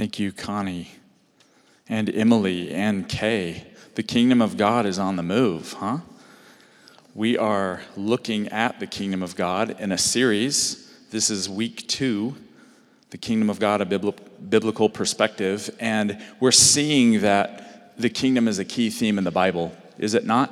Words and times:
Thank 0.00 0.18
you, 0.18 0.32
Connie, 0.32 0.92
and 1.86 2.08
Emily, 2.08 2.72
and 2.72 3.06
Kay. 3.06 3.66
The 3.96 4.02
kingdom 4.02 4.40
of 4.40 4.56
God 4.56 4.86
is 4.86 4.98
on 4.98 5.16
the 5.16 5.22
move, 5.22 5.74
huh? 5.74 5.98
We 7.14 7.36
are 7.36 7.82
looking 7.98 8.48
at 8.48 8.80
the 8.80 8.86
kingdom 8.86 9.22
of 9.22 9.36
God 9.36 9.78
in 9.78 9.92
a 9.92 9.98
series. 9.98 10.90
This 11.10 11.28
is 11.28 11.50
week 11.50 11.86
two, 11.86 12.34
the 13.10 13.18
kingdom 13.18 13.50
of 13.50 13.60
God, 13.60 13.82
a 13.82 13.84
biblical 13.84 14.88
perspective. 14.88 15.68
And 15.78 16.18
we're 16.40 16.50
seeing 16.50 17.20
that 17.20 17.92
the 17.98 18.08
kingdom 18.08 18.48
is 18.48 18.58
a 18.58 18.64
key 18.64 18.88
theme 18.88 19.18
in 19.18 19.24
the 19.24 19.30
Bible, 19.30 19.70
is 19.98 20.14
it 20.14 20.24
not? 20.24 20.50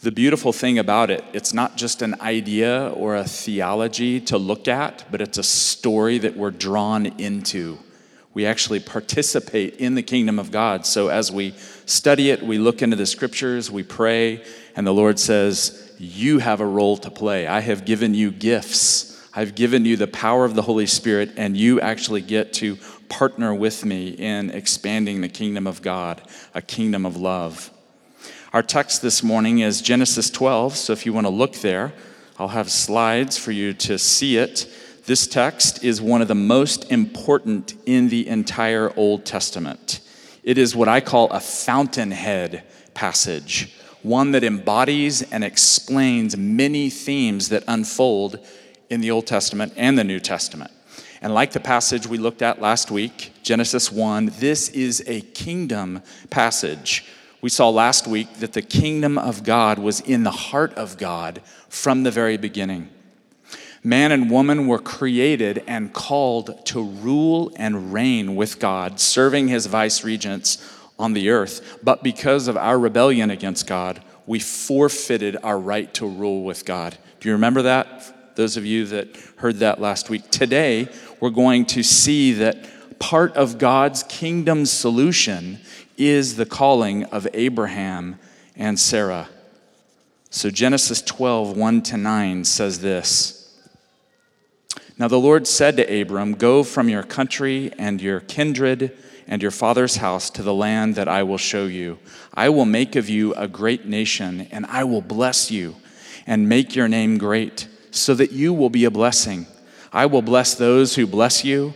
The 0.00 0.10
beautiful 0.10 0.54
thing 0.54 0.78
about 0.78 1.10
it, 1.10 1.22
it's 1.34 1.52
not 1.52 1.76
just 1.76 2.00
an 2.00 2.18
idea 2.22 2.88
or 2.96 3.14
a 3.14 3.24
theology 3.24 4.20
to 4.22 4.38
look 4.38 4.68
at, 4.68 5.04
but 5.10 5.20
it's 5.20 5.36
a 5.36 5.42
story 5.42 6.16
that 6.16 6.34
we're 6.34 6.50
drawn 6.50 7.04
into. 7.04 7.78
We 8.36 8.44
actually 8.44 8.80
participate 8.80 9.76
in 9.76 9.94
the 9.94 10.02
kingdom 10.02 10.38
of 10.38 10.50
God. 10.50 10.84
So 10.84 11.08
as 11.08 11.32
we 11.32 11.54
study 11.86 12.28
it, 12.28 12.42
we 12.42 12.58
look 12.58 12.82
into 12.82 12.94
the 12.94 13.06
scriptures, 13.06 13.70
we 13.70 13.82
pray, 13.82 14.44
and 14.76 14.86
the 14.86 14.92
Lord 14.92 15.18
says, 15.18 15.94
You 15.96 16.40
have 16.40 16.60
a 16.60 16.66
role 16.66 16.98
to 16.98 17.10
play. 17.10 17.46
I 17.46 17.60
have 17.60 17.86
given 17.86 18.12
you 18.12 18.30
gifts. 18.30 19.26
I've 19.34 19.54
given 19.54 19.86
you 19.86 19.96
the 19.96 20.06
power 20.06 20.44
of 20.44 20.54
the 20.54 20.60
Holy 20.60 20.84
Spirit, 20.84 21.32
and 21.38 21.56
you 21.56 21.80
actually 21.80 22.20
get 22.20 22.52
to 22.54 22.76
partner 23.08 23.54
with 23.54 23.86
me 23.86 24.10
in 24.10 24.50
expanding 24.50 25.22
the 25.22 25.30
kingdom 25.30 25.66
of 25.66 25.80
God, 25.80 26.20
a 26.54 26.60
kingdom 26.60 27.06
of 27.06 27.16
love. 27.16 27.70
Our 28.52 28.62
text 28.62 29.00
this 29.00 29.22
morning 29.22 29.60
is 29.60 29.80
Genesis 29.80 30.28
12, 30.28 30.76
so 30.76 30.92
if 30.92 31.06
you 31.06 31.14
want 31.14 31.26
to 31.26 31.32
look 31.32 31.54
there, 31.54 31.94
I'll 32.38 32.48
have 32.48 32.70
slides 32.70 33.38
for 33.38 33.52
you 33.52 33.72
to 33.72 33.98
see 33.98 34.36
it. 34.36 34.70
This 35.06 35.28
text 35.28 35.84
is 35.84 36.02
one 36.02 36.20
of 36.20 36.26
the 36.26 36.34
most 36.34 36.90
important 36.90 37.74
in 37.86 38.08
the 38.08 38.26
entire 38.26 38.92
Old 38.96 39.24
Testament. 39.24 40.00
It 40.42 40.58
is 40.58 40.74
what 40.74 40.88
I 40.88 41.00
call 41.00 41.30
a 41.30 41.38
fountainhead 41.38 42.64
passage, 42.92 43.72
one 44.02 44.32
that 44.32 44.42
embodies 44.42 45.22
and 45.30 45.44
explains 45.44 46.36
many 46.36 46.90
themes 46.90 47.50
that 47.50 47.62
unfold 47.68 48.44
in 48.90 49.00
the 49.00 49.12
Old 49.12 49.28
Testament 49.28 49.74
and 49.76 49.96
the 49.96 50.02
New 50.02 50.18
Testament. 50.18 50.72
And 51.22 51.32
like 51.32 51.52
the 51.52 51.60
passage 51.60 52.08
we 52.08 52.18
looked 52.18 52.42
at 52.42 52.60
last 52.60 52.90
week, 52.90 53.32
Genesis 53.44 53.92
1, 53.92 54.32
this 54.40 54.68
is 54.70 55.04
a 55.06 55.20
kingdom 55.20 56.02
passage 56.30 57.04
we 57.40 57.50
saw 57.50 57.68
last 57.68 58.08
week 58.08 58.40
that 58.40 58.54
the 58.54 58.62
kingdom 58.62 59.18
of 59.18 59.44
God 59.44 59.78
was 59.78 60.00
in 60.00 60.24
the 60.24 60.32
heart 60.32 60.74
of 60.74 60.98
God 60.98 61.42
from 61.68 62.02
the 62.02 62.10
very 62.10 62.36
beginning. 62.36 62.88
Man 63.86 64.10
and 64.10 64.28
woman 64.28 64.66
were 64.66 64.80
created 64.80 65.62
and 65.68 65.92
called 65.92 66.66
to 66.66 66.82
rule 66.82 67.52
and 67.54 67.92
reign 67.92 68.34
with 68.34 68.58
God, 68.58 68.98
serving 68.98 69.46
his 69.46 69.66
vice 69.66 70.02
regents 70.02 70.58
on 70.98 71.12
the 71.12 71.30
earth. 71.30 71.78
But 71.84 72.02
because 72.02 72.48
of 72.48 72.56
our 72.56 72.80
rebellion 72.80 73.30
against 73.30 73.68
God, 73.68 74.02
we 74.26 74.40
forfeited 74.40 75.36
our 75.44 75.56
right 75.56 75.94
to 75.94 76.04
rule 76.08 76.42
with 76.42 76.64
God. 76.64 76.98
Do 77.20 77.28
you 77.28 77.34
remember 77.36 77.62
that? 77.62 78.34
Those 78.34 78.56
of 78.56 78.66
you 78.66 78.86
that 78.86 79.16
heard 79.36 79.58
that 79.58 79.80
last 79.80 80.10
week. 80.10 80.32
Today, 80.32 80.88
we're 81.20 81.30
going 81.30 81.64
to 81.66 81.84
see 81.84 82.32
that 82.32 82.98
part 82.98 83.36
of 83.36 83.56
God's 83.56 84.02
kingdom 84.02 84.66
solution 84.66 85.60
is 85.96 86.34
the 86.34 86.44
calling 86.44 87.04
of 87.04 87.28
Abraham 87.32 88.18
and 88.56 88.80
Sarah. 88.80 89.28
So 90.30 90.50
Genesis 90.50 91.00
12, 91.02 91.56
1 91.56 91.82
to 91.82 91.96
9 91.96 92.44
says 92.44 92.80
this. 92.80 93.35
Now 94.98 95.08
the 95.08 95.20
Lord 95.20 95.46
said 95.46 95.76
to 95.76 96.00
Abram, 96.00 96.32
Go 96.34 96.62
from 96.62 96.88
your 96.88 97.02
country 97.02 97.70
and 97.78 98.00
your 98.00 98.20
kindred 98.20 98.96
and 99.26 99.42
your 99.42 99.50
father's 99.50 99.96
house 99.96 100.30
to 100.30 100.42
the 100.42 100.54
land 100.54 100.94
that 100.94 101.08
I 101.08 101.22
will 101.22 101.38
show 101.38 101.66
you. 101.66 101.98
I 102.32 102.48
will 102.48 102.64
make 102.64 102.96
of 102.96 103.08
you 103.08 103.34
a 103.34 103.48
great 103.48 103.86
nation, 103.86 104.48
and 104.50 104.64
I 104.66 104.84
will 104.84 105.02
bless 105.02 105.50
you 105.50 105.76
and 106.26 106.48
make 106.48 106.74
your 106.74 106.88
name 106.88 107.18
great, 107.18 107.68
so 107.90 108.14
that 108.14 108.32
you 108.32 108.52
will 108.52 108.70
be 108.70 108.84
a 108.84 108.90
blessing. 108.90 109.46
I 109.92 110.06
will 110.06 110.22
bless 110.22 110.54
those 110.54 110.94
who 110.94 111.06
bless 111.06 111.44
you, 111.44 111.74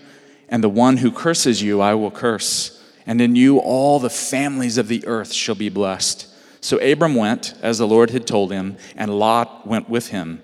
and 0.48 0.62
the 0.62 0.68
one 0.68 0.98
who 0.98 1.12
curses 1.12 1.62
you 1.62 1.80
I 1.80 1.94
will 1.94 2.10
curse 2.10 2.80
and 3.10 3.20
in 3.20 3.34
you 3.34 3.58
all 3.58 3.98
the 3.98 4.08
families 4.08 4.78
of 4.78 4.86
the 4.86 5.04
earth 5.06 5.32
shall 5.32 5.56
be 5.56 5.68
blessed. 5.68 6.28
So 6.60 6.78
Abram 6.78 7.16
went, 7.16 7.54
as 7.60 7.78
the 7.78 7.88
Lord 7.88 8.10
had 8.10 8.24
told 8.24 8.52
him, 8.52 8.76
and 8.94 9.18
Lot 9.18 9.66
went 9.66 9.88
with 9.88 10.08
him. 10.08 10.40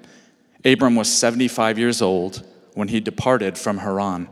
Abram 0.65 0.97
was 0.97 1.13
75 1.13 1.79
years 1.79 2.03
old 2.03 2.45
when 2.77 2.89
he 2.89 3.01
departed 3.01 3.57
from 3.57 3.79
Haran. 3.79 4.29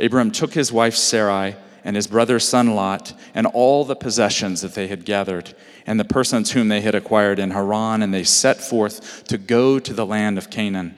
Abram 0.00 0.32
took 0.32 0.54
his 0.54 0.72
wife 0.72 0.96
Sarai 0.96 1.54
and 1.84 1.94
his 1.94 2.08
brother's 2.08 2.46
son 2.46 2.74
Lot 2.74 3.12
and 3.32 3.46
all 3.46 3.84
the 3.84 3.94
possessions 3.94 4.60
that 4.62 4.74
they 4.74 4.88
had 4.88 5.04
gathered 5.04 5.54
and 5.86 5.98
the 5.98 6.04
persons 6.04 6.50
whom 6.50 6.66
they 6.66 6.80
had 6.80 6.96
acquired 6.96 7.38
in 7.38 7.52
Haran, 7.52 8.02
and 8.02 8.12
they 8.12 8.24
set 8.24 8.60
forth 8.60 9.22
to 9.28 9.38
go 9.38 9.78
to 9.78 9.94
the 9.94 10.04
land 10.04 10.36
of 10.36 10.50
Canaan. 10.50 10.96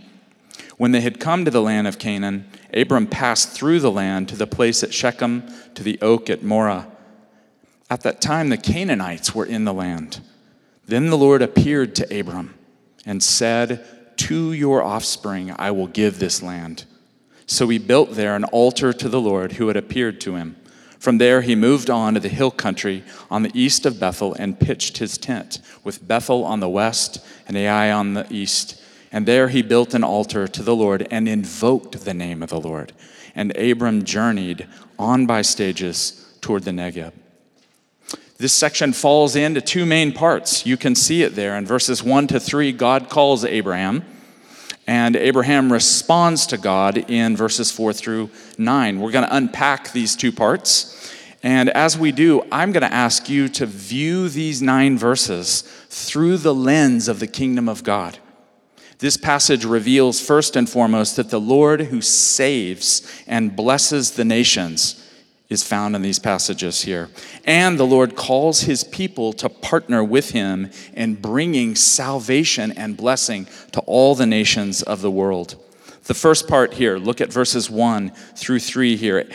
When 0.78 0.92
they 0.92 1.02
had 1.02 1.20
come 1.20 1.44
to 1.44 1.50
the 1.50 1.60
land 1.60 1.86
of 1.86 1.98
Canaan, 1.98 2.48
Abram 2.72 3.06
passed 3.06 3.50
through 3.50 3.80
the 3.80 3.90
land 3.90 4.30
to 4.30 4.36
the 4.36 4.46
place 4.46 4.82
at 4.82 4.94
Shechem, 4.94 5.44
to 5.74 5.82
the 5.82 6.00
oak 6.00 6.30
at 6.30 6.42
Moreh. 6.42 6.86
At 7.90 8.00
that 8.00 8.22
time, 8.22 8.48
the 8.48 8.56
Canaanites 8.56 9.34
were 9.34 9.44
in 9.44 9.66
the 9.66 9.74
land. 9.74 10.22
Then 10.86 11.10
the 11.10 11.18
Lord 11.18 11.42
appeared 11.42 11.94
to 11.96 12.18
Abram 12.18 12.54
and 13.04 13.22
said, 13.22 13.86
To 14.22 14.52
your 14.52 14.84
offspring 14.84 15.52
I 15.58 15.72
will 15.72 15.88
give 15.88 16.20
this 16.20 16.44
land. 16.44 16.84
So 17.44 17.66
he 17.66 17.78
built 17.78 18.12
there 18.12 18.36
an 18.36 18.44
altar 18.44 18.92
to 18.92 19.08
the 19.08 19.20
Lord 19.20 19.54
who 19.54 19.66
had 19.66 19.76
appeared 19.76 20.20
to 20.20 20.36
him. 20.36 20.54
From 21.00 21.18
there, 21.18 21.40
he 21.40 21.56
moved 21.56 21.90
on 21.90 22.14
to 22.14 22.20
the 22.20 22.28
hill 22.28 22.52
country 22.52 23.02
on 23.32 23.42
the 23.42 23.50
east 23.52 23.84
of 23.84 23.98
Bethel 23.98 24.34
and 24.34 24.60
pitched 24.60 24.98
his 24.98 25.18
tent, 25.18 25.58
with 25.82 26.06
Bethel 26.06 26.44
on 26.44 26.60
the 26.60 26.68
west 26.68 27.18
and 27.48 27.56
Ai 27.56 27.90
on 27.90 28.14
the 28.14 28.24
east. 28.30 28.80
And 29.10 29.26
there 29.26 29.48
he 29.48 29.60
built 29.60 29.92
an 29.92 30.04
altar 30.04 30.46
to 30.46 30.62
the 30.62 30.76
Lord 30.76 31.08
and 31.10 31.28
invoked 31.28 32.04
the 32.04 32.14
name 32.14 32.44
of 32.44 32.50
the 32.50 32.60
Lord. 32.60 32.92
And 33.34 33.56
Abram 33.56 34.04
journeyed 34.04 34.68
on 35.00 35.26
by 35.26 35.42
stages 35.42 36.32
toward 36.40 36.62
the 36.62 36.70
Negeb. 36.70 37.12
This 38.38 38.52
section 38.52 38.92
falls 38.92 39.34
into 39.34 39.60
two 39.60 39.84
main 39.84 40.12
parts. 40.12 40.64
You 40.64 40.76
can 40.76 40.94
see 40.94 41.22
it 41.24 41.34
there 41.34 41.56
in 41.56 41.66
verses 41.66 42.04
1 42.04 42.28
to 42.28 42.38
3. 42.38 42.70
God 42.72 43.08
calls 43.08 43.44
Abraham, 43.44 44.04
and 44.86 45.14
Abraham 45.14 45.72
responds 45.72 46.46
to 46.48 46.58
God 46.58 46.98
in 47.10 47.36
verses 47.36 47.70
4 47.70 47.92
through 47.92 48.30
9. 48.58 49.00
We're 49.00 49.12
going 49.12 49.26
to 49.26 49.36
unpack 49.36 49.92
these 49.92 50.16
two 50.16 50.32
parts. 50.32 51.12
And 51.42 51.70
as 51.70 51.98
we 51.98 52.12
do, 52.12 52.42
I'm 52.52 52.72
going 52.72 52.82
to 52.82 52.92
ask 52.92 53.28
you 53.28 53.48
to 53.50 53.66
view 53.66 54.28
these 54.28 54.62
nine 54.62 54.96
verses 54.98 55.62
through 55.88 56.38
the 56.38 56.54
lens 56.54 57.08
of 57.08 57.20
the 57.20 57.26
kingdom 57.26 57.68
of 57.68 57.84
God. 57.84 58.18
This 58.98 59.16
passage 59.16 59.64
reveals 59.64 60.20
first 60.20 60.54
and 60.54 60.68
foremost 60.70 61.16
that 61.16 61.30
the 61.30 61.40
Lord 61.40 61.80
who 61.82 62.00
saves 62.00 63.22
and 63.26 63.56
blesses 63.56 64.12
the 64.12 64.24
nations 64.24 65.01
is 65.52 65.62
found 65.62 65.94
in 65.94 66.02
these 66.02 66.18
passages 66.18 66.82
here. 66.82 67.10
And 67.44 67.78
the 67.78 67.86
Lord 67.86 68.16
calls 68.16 68.62
his 68.62 68.82
people 68.82 69.32
to 69.34 69.48
partner 69.48 70.02
with 70.02 70.30
him 70.30 70.70
in 70.94 71.14
bringing 71.14 71.76
salvation 71.76 72.72
and 72.72 72.96
blessing 72.96 73.46
to 73.72 73.80
all 73.80 74.14
the 74.14 74.26
nations 74.26 74.82
of 74.82 75.02
the 75.02 75.10
world. 75.10 75.56
The 76.04 76.14
first 76.14 76.48
part 76.48 76.74
here, 76.74 76.96
look 76.96 77.20
at 77.20 77.32
verses 77.32 77.70
1 77.70 78.10
through 78.34 78.58
3 78.58 78.96
here. 78.96 79.28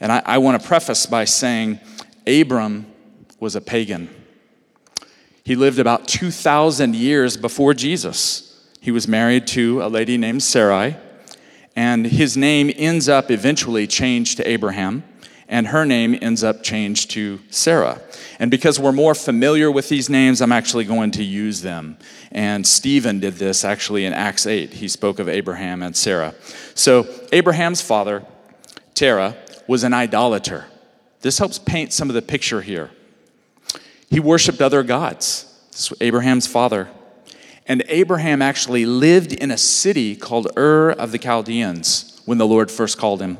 And 0.00 0.12
I, 0.12 0.22
I 0.26 0.38
want 0.38 0.60
to 0.60 0.68
preface 0.68 1.06
by 1.06 1.24
saying 1.24 1.80
Abram 2.26 2.86
was 3.40 3.56
a 3.56 3.60
pagan. 3.60 4.10
He 5.44 5.56
lived 5.56 5.78
about 5.78 6.08
2,000 6.08 6.96
years 6.96 7.36
before 7.36 7.74
Jesus. 7.74 8.50
He 8.80 8.90
was 8.90 9.06
married 9.06 9.46
to 9.48 9.82
a 9.82 9.88
lady 9.88 10.18
named 10.18 10.42
Sarai, 10.42 10.96
and 11.76 12.06
his 12.06 12.36
name 12.36 12.70
ends 12.76 13.08
up 13.08 13.30
eventually 13.30 13.86
changed 13.86 14.36
to 14.38 14.48
Abraham, 14.48 15.04
and 15.48 15.68
her 15.68 15.84
name 15.84 16.18
ends 16.20 16.42
up 16.42 16.62
changed 16.62 17.10
to 17.12 17.40
Sarah. 17.50 18.00
And 18.38 18.50
because 18.50 18.78
we're 18.78 18.92
more 18.92 19.14
familiar 19.14 19.70
with 19.70 19.88
these 19.88 20.08
names, 20.08 20.40
I'm 20.40 20.52
actually 20.52 20.84
going 20.84 21.10
to 21.12 21.24
use 21.24 21.62
them. 21.62 21.98
And 22.32 22.66
Stephen 22.66 23.20
did 23.20 23.34
this 23.34 23.64
actually 23.64 24.04
in 24.04 24.12
Acts 24.12 24.46
8. 24.46 24.74
He 24.74 24.88
spoke 24.88 25.18
of 25.18 25.28
Abraham 25.28 25.82
and 25.82 25.96
Sarah. 25.96 26.34
So, 26.74 27.06
Abraham's 27.32 27.80
father, 27.80 28.24
Terah, 28.94 29.36
was 29.66 29.84
an 29.84 29.92
idolater. 29.92 30.66
This 31.20 31.38
helps 31.38 31.58
paint 31.58 31.92
some 31.92 32.08
of 32.08 32.14
the 32.14 32.22
picture 32.22 32.60
here. 32.60 32.90
He 34.10 34.20
worshiped 34.20 34.60
other 34.60 34.82
gods. 34.82 35.50
This 35.72 35.92
Abraham's 36.00 36.46
father 36.46 36.88
and 37.66 37.82
Abraham 37.88 38.42
actually 38.42 38.84
lived 38.84 39.32
in 39.32 39.50
a 39.50 39.56
city 39.56 40.16
called 40.16 40.48
Ur 40.56 40.90
of 40.90 41.12
the 41.12 41.18
Chaldeans 41.18 42.20
when 42.26 42.38
the 42.38 42.46
Lord 42.46 42.70
first 42.70 42.98
called 42.98 43.22
him. 43.22 43.38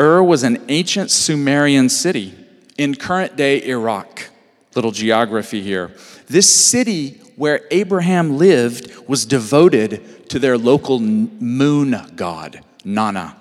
Ur 0.00 0.22
was 0.22 0.42
an 0.42 0.64
ancient 0.68 1.10
Sumerian 1.10 1.90
city 1.90 2.34
in 2.78 2.94
current 2.94 3.36
day 3.36 3.62
Iraq. 3.62 4.30
Little 4.74 4.92
geography 4.92 5.60
here. 5.60 5.94
This 6.26 6.48
city 6.48 7.20
where 7.36 7.66
Abraham 7.70 8.38
lived 8.38 8.96
was 9.06 9.26
devoted 9.26 10.28
to 10.30 10.38
their 10.38 10.56
local 10.56 10.98
moon 11.00 11.96
god, 12.16 12.62
Nana. 12.84 13.36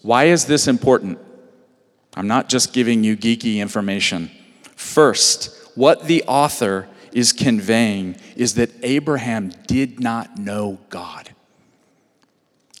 Why 0.00 0.24
is 0.24 0.46
this 0.46 0.68
important? 0.68 1.18
I'm 2.14 2.28
not 2.28 2.48
just 2.48 2.72
giving 2.72 3.04
you 3.04 3.16
geeky 3.16 3.58
information. 3.58 4.30
First, 4.76 5.54
what 5.74 6.06
the 6.06 6.22
author 6.24 6.88
is 7.12 7.32
conveying 7.32 8.16
is 8.36 8.54
that 8.54 8.70
Abraham 8.82 9.52
did 9.66 10.00
not 10.00 10.38
know 10.38 10.78
God. 10.88 11.30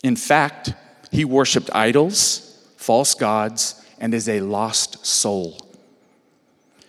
In 0.02 0.16
fact, 0.16 0.72
he 1.10 1.24
worshiped 1.24 1.70
idols, 1.74 2.51
false 2.82 3.14
gods, 3.14 3.82
and 3.98 4.12
is 4.12 4.28
a 4.28 4.40
lost 4.40 5.06
soul. 5.06 5.56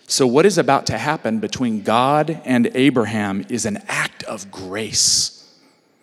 So, 0.07 0.27
what 0.27 0.45
is 0.45 0.57
about 0.57 0.87
to 0.87 0.97
happen 0.97 1.39
between 1.39 1.83
God 1.83 2.41
and 2.45 2.69
Abraham 2.73 3.45
is 3.49 3.65
an 3.65 3.77
act 3.87 4.23
of 4.23 4.51
grace. 4.51 5.57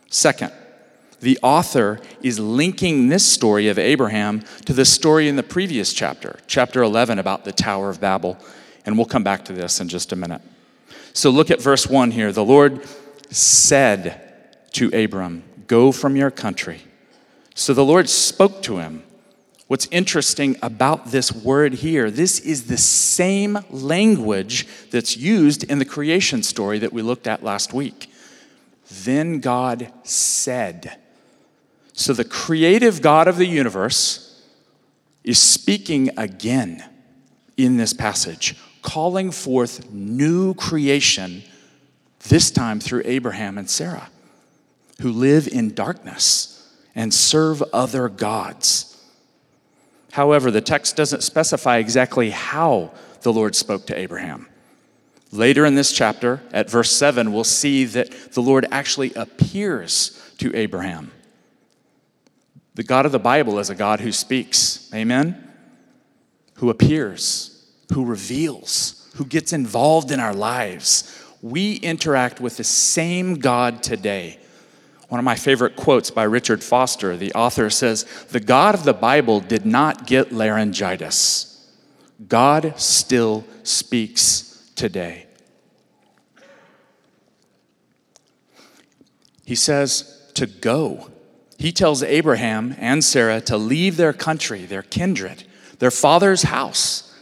Second, 0.08 0.52
the 1.20 1.38
author 1.42 2.00
is 2.22 2.38
linking 2.38 3.08
this 3.08 3.26
story 3.26 3.68
of 3.68 3.78
Abraham 3.78 4.42
to 4.64 4.72
the 4.72 4.84
story 4.84 5.28
in 5.28 5.36
the 5.36 5.42
previous 5.42 5.92
chapter, 5.92 6.38
chapter 6.46 6.82
11, 6.82 7.18
about 7.18 7.44
the 7.44 7.52
Tower 7.52 7.90
of 7.90 8.00
Babel. 8.00 8.38
And 8.86 8.96
we'll 8.96 9.06
come 9.06 9.22
back 9.22 9.44
to 9.46 9.52
this 9.52 9.80
in 9.80 9.88
just 9.88 10.12
a 10.12 10.16
minute. 10.16 10.40
So 11.12 11.30
look 11.30 11.50
at 11.50 11.60
verse 11.60 11.86
1 11.86 12.12
here. 12.12 12.32
The 12.32 12.44
Lord 12.44 12.86
said 13.28 14.20
to 14.72 14.88
Abram, 14.88 15.42
Go 15.66 15.92
from 15.92 16.16
your 16.16 16.30
country. 16.30 16.80
So 17.54 17.74
the 17.74 17.84
Lord 17.84 18.08
spoke 18.08 18.62
to 18.62 18.78
him. 18.78 19.02
What's 19.70 19.86
interesting 19.92 20.56
about 20.64 21.12
this 21.12 21.30
word 21.30 21.74
here, 21.74 22.10
this 22.10 22.40
is 22.40 22.64
the 22.64 22.76
same 22.76 23.56
language 23.70 24.66
that's 24.90 25.16
used 25.16 25.62
in 25.62 25.78
the 25.78 25.84
creation 25.84 26.42
story 26.42 26.80
that 26.80 26.92
we 26.92 27.02
looked 27.02 27.28
at 27.28 27.44
last 27.44 27.72
week. 27.72 28.12
Then 29.04 29.38
God 29.38 29.92
said. 30.02 30.98
So 31.92 32.12
the 32.12 32.24
creative 32.24 33.00
God 33.00 33.28
of 33.28 33.36
the 33.36 33.46
universe 33.46 34.42
is 35.22 35.40
speaking 35.40 36.10
again 36.16 36.82
in 37.56 37.76
this 37.76 37.92
passage, 37.92 38.56
calling 38.82 39.30
forth 39.30 39.88
new 39.92 40.52
creation, 40.54 41.44
this 42.28 42.50
time 42.50 42.80
through 42.80 43.02
Abraham 43.04 43.56
and 43.56 43.70
Sarah, 43.70 44.10
who 45.00 45.12
live 45.12 45.46
in 45.46 45.74
darkness 45.74 46.74
and 46.96 47.14
serve 47.14 47.62
other 47.72 48.08
gods. 48.08 48.89
However, 50.12 50.50
the 50.50 50.60
text 50.60 50.96
doesn't 50.96 51.22
specify 51.22 51.78
exactly 51.78 52.30
how 52.30 52.92
the 53.22 53.32
Lord 53.32 53.54
spoke 53.54 53.86
to 53.86 53.98
Abraham. 53.98 54.48
Later 55.32 55.64
in 55.64 55.76
this 55.76 55.92
chapter, 55.92 56.40
at 56.52 56.68
verse 56.68 56.90
7, 56.90 57.32
we'll 57.32 57.44
see 57.44 57.84
that 57.84 58.10
the 58.32 58.42
Lord 58.42 58.66
actually 58.72 59.14
appears 59.14 60.20
to 60.38 60.54
Abraham 60.56 61.12
the 62.80 62.84
God 62.84 63.04
of 63.04 63.12
the 63.12 63.18
Bible 63.18 63.58
is 63.58 63.68
a 63.68 63.74
God 63.74 64.00
who 64.00 64.10
speaks. 64.10 64.90
Amen? 64.94 65.52
Who 66.54 66.70
appears, 66.70 67.70
who 67.92 68.06
reveals, 68.06 69.10
who 69.16 69.26
gets 69.26 69.52
involved 69.52 70.10
in 70.10 70.18
our 70.18 70.34
lives. 70.34 71.22
We 71.42 71.74
interact 71.74 72.40
with 72.40 72.56
the 72.56 72.64
same 72.64 73.34
God 73.34 73.82
today. 73.82 74.38
One 75.10 75.18
of 75.18 75.24
my 75.24 75.34
favorite 75.34 75.74
quotes 75.74 76.10
by 76.10 76.22
Richard 76.22 76.62
Foster, 76.62 77.16
the 77.16 77.34
author 77.34 77.68
says, 77.68 78.04
The 78.30 78.40
God 78.40 78.74
of 78.74 78.84
the 78.84 78.94
Bible 78.94 79.40
did 79.40 79.66
not 79.66 80.06
get 80.06 80.32
laryngitis. 80.32 81.68
God 82.28 82.74
still 82.76 83.44
speaks 83.64 84.70
today. 84.76 85.26
He 89.44 89.56
says 89.56 90.30
to 90.34 90.46
go 90.46 91.10
he 91.60 91.72
tells 91.72 92.02
Abraham 92.02 92.74
and 92.78 93.04
Sarah 93.04 93.42
to 93.42 93.58
leave 93.58 93.98
their 93.98 94.14
country, 94.14 94.64
their 94.64 94.80
kindred, 94.80 95.44
their 95.78 95.90
father's 95.90 96.44
house. 96.44 97.14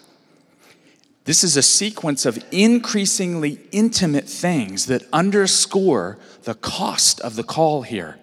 This 1.25 1.43
is 1.43 1.57
a 1.57 1.63
sequence 1.63 2.25
of 2.25 2.39
increasingly 2.53 3.59
intimate 3.73 4.29
things 4.29 4.87
that 4.87 5.03
underscore 5.13 6.19
the 6.45 6.55
cost 6.55 7.21
of 7.21 7.37
the 7.37 7.43
call 7.43 7.83
here. 7.83 8.19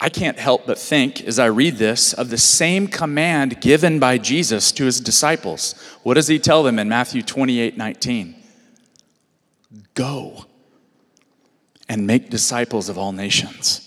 I 0.00 0.08
can't 0.08 0.38
help 0.38 0.66
but 0.66 0.78
think, 0.78 1.22
as 1.22 1.38
I 1.38 1.46
read 1.46 1.76
this, 1.76 2.12
of 2.12 2.30
the 2.30 2.38
same 2.38 2.86
command 2.86 3.60
given 3.60 3.98
by 3.98 4.18
Jesus 4.18 4.70
to 4.72 4.84
his 4.84 5.00
disciples. 5.00 5.74
What 6.04 6.14
does 6.14 6.28
he 6.28 6.38
tell 6.38 6.62
them 6.62 6.78
in 6.78 6.88
Matthew 6.88 7.22
28 7.22 7.76
19? 7.76 8.36
Go 9.94 10.46
and 11.88 12.06
make 12.06 12.30
disciples 12.30 12.88
of 12.88 12.96
all 12.96 13.12
nations. 13.12 13.84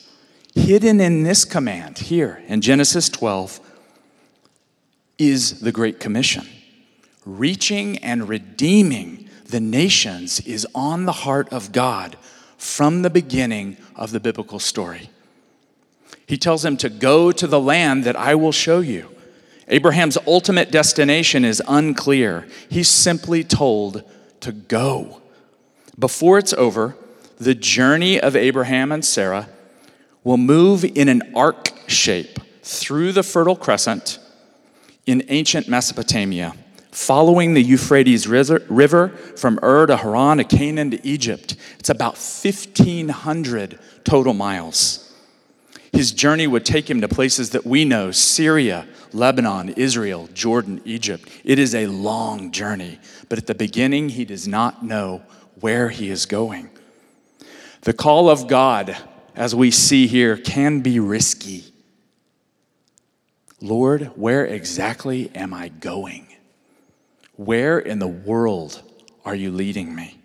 Hidden 0.54 1.00
in 1.00 1.24
this 1.24 1.45
command 1.45 1.97
here 1.97 2.44
in 2.47 2.59
Genesis 2.59 3.07
12 3.07 3.62
is 5.18 5.62
the 5.62 5.71
Great 5.71 6.00
Commission. 6.00 6.45
Reaching 7.25 8.00
and 8.00 8.27
redeeming 8.27 9.30
the 9.45 9.62
nations 9.62 10.42
is 10.42 10.68
on 10.75 11.06
the 11.06 11.12
heart 11.12 11.47
of 11.54 11.71
God 11.71 12.18
from 12.61 13.01
the 13.01 13.09
beginning 13.09 13.75
of 13.95 14.11
the 14.11 14.19
biblical 14.19 14.59
story. 14.59 15.09
He 16.27 16.37
tells 16.37 16.61
them 16.61 16.77
to 16.77 16.89
go 16.89 17.31
to 17.31 17.47
the 17.47 17.59
land 17.59 18.03
that 18.03 18.15
I 18.15 18.35
will 18.35 18.51
show 18.51 18.81
you. 18.81 19.09
Abraham's 19.67 20.15
ultimate 20.27 20.71
destination 20.71 21.43
is 21.43 21.59
unclear. 21.67 22.47
He's 22.69 22.87
simply 22.87 23.43
told 23.43 24.03
to 24.41 24.51
go. 24.51 25.23
Before 25.97 26.37
it's 26.37 26.53
over, 26.53 26.95
the 27.39 27.55
journey 27.55 28.21
of 28.21 28.35
Abraham 28.35 28.91
and 28.91 29.03
Sarah 29.03 29.49
will 30.23 30.37
move 30.37 30.85
in 30.85 31.09
an 31.09 31.33
arc 31.35 31.73
shape 31.87 32.37
through 32.61 33.11
the 33.11 33.23
Fertile 33.23 33.55
Crescent 33.55 34.19
in 35.07 35.23
ancient 35.29 35.67
Mesopotamia, 35.67 36.53
following 36.91 37.55
the 37.55 37.63
Euphrates 37.63 38.27
River 38.27 39.09
from 39.09 39.59
Ur 39.63 39.87
to 39.87 39.97
Haran 39.97 40.37
to 40.37 40.43
Canaan 40.43 40.91
to 40.91 41.03
Egypt. 41.03 41.55
It's 41.81 41.89
about 41.89 42.13
1,500 42.13 43.80
total 44.04 44.33
miles. 44.33 45.12
His 45.92 46.12
journey 46.12 46.48
would 46.48 46.66
take 46.66 46.89
him 46.89 47.01
to 47.01 47.07
places 47.07 47.50
that 47.50 47.66
we 47.66 47.83
know 47.86 48.12
Syria, 48.12 48.88
Lebanon, 49.12 49.69
Israel, 49.69 50.30
Jordan, 50.33 50.80
Egypt. 50.86 51.28
It 51.44 51.60
is 51.60 51.75
a 51.75 51.88
long 51.88 52.51
journey, 52.51 53.00
but 53.28 53.39
at 53.39 53.48
the 53.48 53.56
beginning, 53.56 54.10
he 54.10 54.25
does 54.25 54.48
not 54.48 54.86
know 54.86 55.24
where 55.60 55.89
he 55.89 56.10
is 56.10 56.25
going. 56.25 56.69
The 57.81 57.94
call 57.94 58.30
of 58.30 58.48
God 58.48 58.95
as 59.36 59.56
we 59.56 59.72
see 59.72 60.07
here, 60.07 60.38
can 60.38 60.81
be 60.81 61.00
risky. 61.00 61.66
Lord, 63.61 64.11
where 64.16 64.45
exactly 64.45 65.31
am 65.35 65.54
I 65.54 65.69
going? 65.69 66.28
Where 67.35 67.80
in 67.80 68.00
the 68.00 68.07
world 68.07 68.81
are 69.23 69.35
you 69.35 69.52
leading 69.52 69.95
me? 69.95 70.20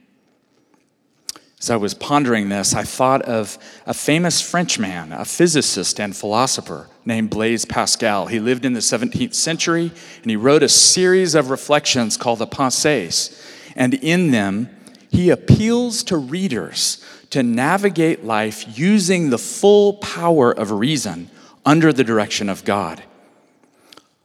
As 1.60 1.70
I 1.70 1.76
was 1.76 1.94
pondering 1.94 2.50
this, 2.50 2.74
I 2.74 2.82
thought 2.82 3.22
of 3.22 3.58
a 3.86 3.94
famous 3.94 4.42
Frenchman, 4.42 5.10
a 5.12 5.24
physicist 5.24 5.98
and 5.98 6.14
philosopher 6.14 6.88
named 7.06 7.30
Blaise 7.30 7.64
Pascal. 7.64 8.26
He 8.26 8.40
lived 8.40 8.66
in 8.66 8.74
the 8.74 8.80
17th 8.80 9.34
century 9.34 9.90
and 10.22 10.30
he 10.30 10.36
wrote 10.36 10.62
a 10.62 10.68
series 10.68 11.34
of 11.34 11.48
reflections 11.48 12.18
called 12.18 12.40
the 12.40 12.46
Pensées. 12.46 13.42
And 13.74 13.94
in 13.94 14.32
them, 14.32 14.68
he 15.10 15.30
appeals 15.30 16.02
to 16.04 16.18
readers 16.18 17.02
to 17.30 17.42
navigate 17.42 18.22
life 18.22 18.78
using 18.78 19.30
the 19.30 19.38
full 19.38 19.94
power 19.94 20.52
of 20.52 20.70
reason 20.70 21.30
under 21.64 21.90
the 21.92 22.04
direction 22.04 22.50
of 22.50 22.64
God. 22.64 23.02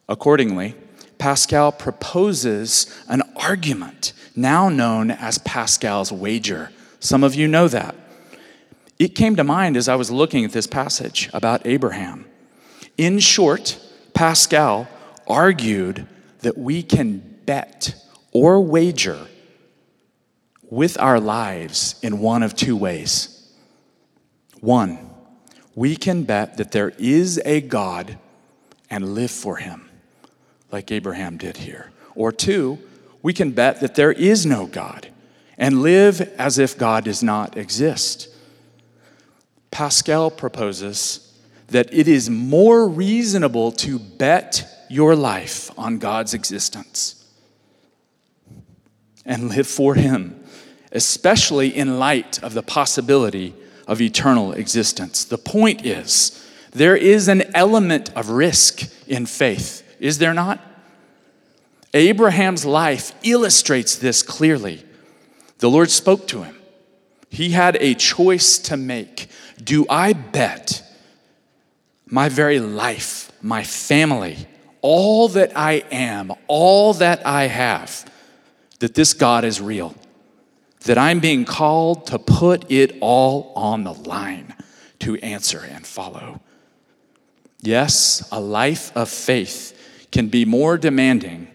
Accordingly, 0.10 0.76
Pascal 1.18 1.72
proposes 1.72 2.94
an 3.08 3.22
argument 3.38 4.12
now 4.36 4.68
known 4.68 5.12
as 5.12 5.38
Pascal's 5.38 6.12
wager. 6.12 6.72
Some 7.02 7.24
of 7.24 7.34
you 7.34 7.48
know 7.48 7.68
that. 7.68 7.96
It 9.00 9.16
came 9.16 9.36
to 9.36 9.44
mind 9.44 9.76
as 9.76 9.90
I 9.90 9.96
was 9.96 10.12
looking 10.12 10.46
at 10.46 10.52
this 10.52 10.68
passage 10.68 11.30
about 11.34 11.66
Abraham. 11.66 12.26
In 12.96 13.18
short, 13.18 13.80
Pascal 14.14 14.88
argued 15.26 16.08
that 16.42 16.60
we 16.60 16.84
can 16.84 17.40
bet 17.46 17.96
or 18.32 18.62
wager 18.62 19.28
with 20.70 20.98
our 21.00 21.20
lives 21.20 21.96
in 22.04 22.20
one 22.20 22.44
of 22.44 22.56
two 22.56 22.78
ways. 22.78 23.52
One, 24.60 25.10
we 25.74 25.96
can 25.96 26.24
bet 26.24 26.58
that 26.58 26.72
there 26.72 26.94
is 27.00 27.42
a 27.44 27.62
God 27.62 28.20
and 28.92 29.16
live 29.16 29.32
for 29.32 29.56
him, 29.56 29.90
like 30.72 30.92
Abraham 30.92 31.38
did 31.38 31.58
here. 31.58 31.92
Or 32.14 32.32
two, 32.32 32.78
we 33.24 33.34
can 33.34 33.52
bet 33.52 33.80
that 33.80 33.96
there 33.96 34.12
is 34.12 34.46
no 34.46 34.68
God 34.68 35.11
and 35.62 35.82
live 35.82 36.20
as 36.38 36.60
if 36.60 36.78
God 36.78 37.06
does 37.06 37.24
not 37.24 37.56
exist. 37.56 38.28
Pascal 39.72 40.30
proposes 40.30 41.34
that 41.68 41.94
it 41.94 42.10
is 42.10 42.30
more 42.30 42.86
reasonable 42.90 43.72
to 43.72 43.98
bet 43.98 44.68
your 44.90 45.16
life 45.16 45.72
on 45.78 46.00
God's 46.00 46.34
existence 46.34 47.26
and 49.26 49.48
live 49.48 49.68
for 49.68 49.96
Him 49.96 50.42
especially 50.92 51.76
in 51.76 52.00
light 52.00 52.44
of 52.44 52.54
the 52.54 52.64
possibility 52.64 53.54
of 53.88 54.02
eternal 54.02 54.52
existence. 54.54 55.24
The 55.24 55.38
point 55.38 55.86
is, 55.86 56.38
there 56.72 56.96
is 56.96 57.28
an 57.28 57.44
element 57.56 58.12
of 58.16 58.30
risk 58.30 58.92
in 59.08 59.26
faith, 59.26 59.84
is 60.00 60.18
there 60.18 60.34
not? 60.34 60.60
Abraham's 61.94 62.66
life 62.66 63.14
illustrates 63.24 63.98
this 63.98 64.24
clearly. 64.24 64.84
The 65.62 65.70
Lord 65.70 65.92
spoke 65.92 66.28
to 66.30 66.42
him. 66.42 66.56
He 67.30 67.52
had 67.52 67.78
a 67.80 67.94
choice 67.94 68.58
to 68.58 68.76
make. 68.76 69.30
Do 69.64 69.86
I 69.88 70.14
bet 70.14 70.84
my 72.08 72.30
very 72.30 72.60
life, 72.60 73.32
my 73.44 73.64
family, 73.64 74.48
all 74.82 75.28
that 75.30 75.56
I 75.56 75.84
am, 75.92 76.34
all 76.48 76.96
that 76.96 77.26
I 77.28 77.44
have, 77.44 78.12
that 78.80 78.96
this 78.96 79.14
God 79.14 79.46
is 79.46 79.62
real? 79.62 79.94
That 80.86 80.98
I'm 80.98 81.20
being 81.20 81.46
called 81.46 82.08
to 82.08 82.18
put 82.18 82.70
it 82.72 82.98
all 83.00 83.54
on 83.56 83.84
the 83.84 83.94
line 83.94 84.56
to 85.00 85.16
answer 85.18 85.60
and 85.60 85.86
follow. 85.86 86.42
Yes, 87.62 88.28
a 88.32 88.42
life 88.42 88.92
of 88.98 89.10
faith 89.10 89.78
can 90.12 90.28
be 90.28 90.44
more 90.44 90.80
demanding, 90.80 91.50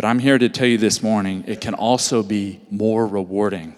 but 0.00 0.08
I'm 0.08 0.18
here 0.18 0.38
to 0.38 0.48
tell 0.48 0.66
you 0.66 0.78
this 0.78 1.02
morning 1.02 1.44
it 1.46 1.60
can 1.60 1.74
also 1.74 2.22
be 2.22 2.58
more 2.70 3.06
rewarding. 3.06 3.76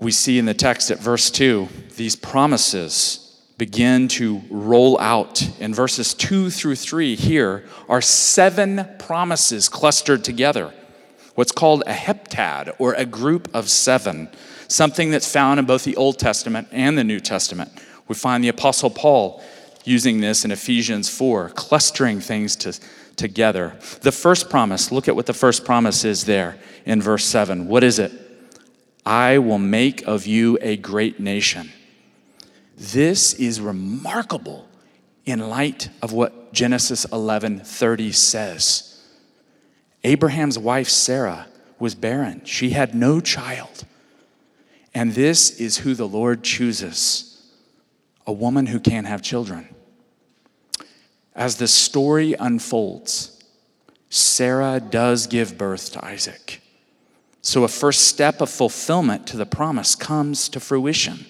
We 0.00 0.10
see 0.10 0.40
in 0.40 0.44
the 0.44 0.54
text 0.54 0.90
at 0.90 0.98
verse 0.98 1.30
2 1.30 1.68
these 1.94 2.16
promises 2.16 3.46
begin 3.56 4.08
to 4.08 4.42
roll 4.50 4.98
out. 4.98 5.40
In 5.60 5.72
verses 5.72 6.14
2 6.14 6.50
through 6.50 6.74
3, 6.74 7.14
here 7.14 7.64
are 7.88 8.00
seven 8.00 8.84
promises 8.98 9.68
clustered 9.68 10.24
together. 10.24 10.74
What's 11.36 11.52
called 11.52 11.84
a 11.86 11.92
heptad, 11.92 12.74
or 12.80 12.94
a 12.94 13.06
group 13.06 13.54
of 13.54 13.70
seven, 13.70 14.28
something 14.66 15.12
that's 15.12 15.32
found 15.32 15.60
in 15.60 15.64
both 15.64 15.84
the 15.84 15.94
Old 15.94 16.18
Testament 16.18 16.66
and 16.72 16.98
the 16.98 17.04
New 17.04 17.20
Testament. 17.20 17.70
We 18.08 18.16
find 18.16 18.42
the 18.42 18.48
Apostle 18.48 18.90
Paul 18.90 19.44
using 19.84 20.20
this 20.20 20.44
in 20.44 20.50
Ephesians 20.50 21.08
4, 21.08 21.50
clustering 21.50 22.20
things 22.20 22.56
to, 22.56 22.78
together. 23.16 23.76
The 24.02 24.12
first 24.12 24.50
promise, 24.50 24.92
look 24.92 25.08
at 25.08 25.16
what 25.16 25.26
the 25.26 25.34
first 25.34 25.64
promise 25.64 26.04
is 26.04 26.24
there 26.24 26.58
in 26.84 27.00
verse 27.00 27.24
7. 27.24 27.66
What 27.68 27.84
is 27.84 27.98
it? 27.98 28.12
I 29.04 29.38
will 29.38 29.58
make 29.58 30.06
of 30.06 30.26
you 30.26 30.58
a 30.60 30.76
great 30.76 31.20
nation. 31.20 31.72
This 32.76 33.34
is 33.34 33.60
remarkable 33.60 34.68
in 35.24 35.48
light 35.48 35.88
of 36.02 36.12
what 36.12 36.52
Genesis 36.52 37.06
11:30 37.06 38.12
says. 38.12 39.00
Abraham's 40.02 40.58
wife 40.58 40.88
Sarah 40.88 41.46
was 41.78 41.94
barren. 41.94 42.42
She 42.44 42.70
had 42.70 42.94
no 42.94 43.20
child. 43.20 43.84
And 44.94 45.14
this 45.14 45.50
is 45.60 45.78
who 45.78 45.94
the 45.94 46.08
Lord 46.08 46.42
chooses 46.42 47.29
a 48.26 48.32
woman 48.32 48.66
who 48.66 48.80
can't 48.80 49.06
have 49.06 49.22
children. 49.22 49.74
As 51.34 51.56
the 51.56 51.68
story 51.68 52.34
unfolds, 52.38 53.42
Sarah 54.08 54.80
does 54.80 55.26
give 55.26 55.56
birth 55.56 55.92
to 55.92 56.04
Isaac. 56.04 56.60
So, 57.42 57.64
a 57.64 57.68
first 57.68 58.02
step 58.08 58.40
of 58.40 58.50
fulfillment 58.50 59.26
to 59.28 59.36
the 59.36 59.46
promise 59.46 59.94
comes 59.94 60.48
to 60.50 60.60
fruition. 60.60 61.24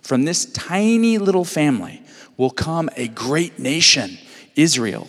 From 0.00 0.24
this 0.24 0.46
tiny 0.46 1.18
little 1.18 1.44
family 1.44 2.02
will 2.36 2.50
come 2.50 2.90
a 2.96 3.06
great 3.06 3.58
nation, 3.58 4.18
Israel. 4.56 5.08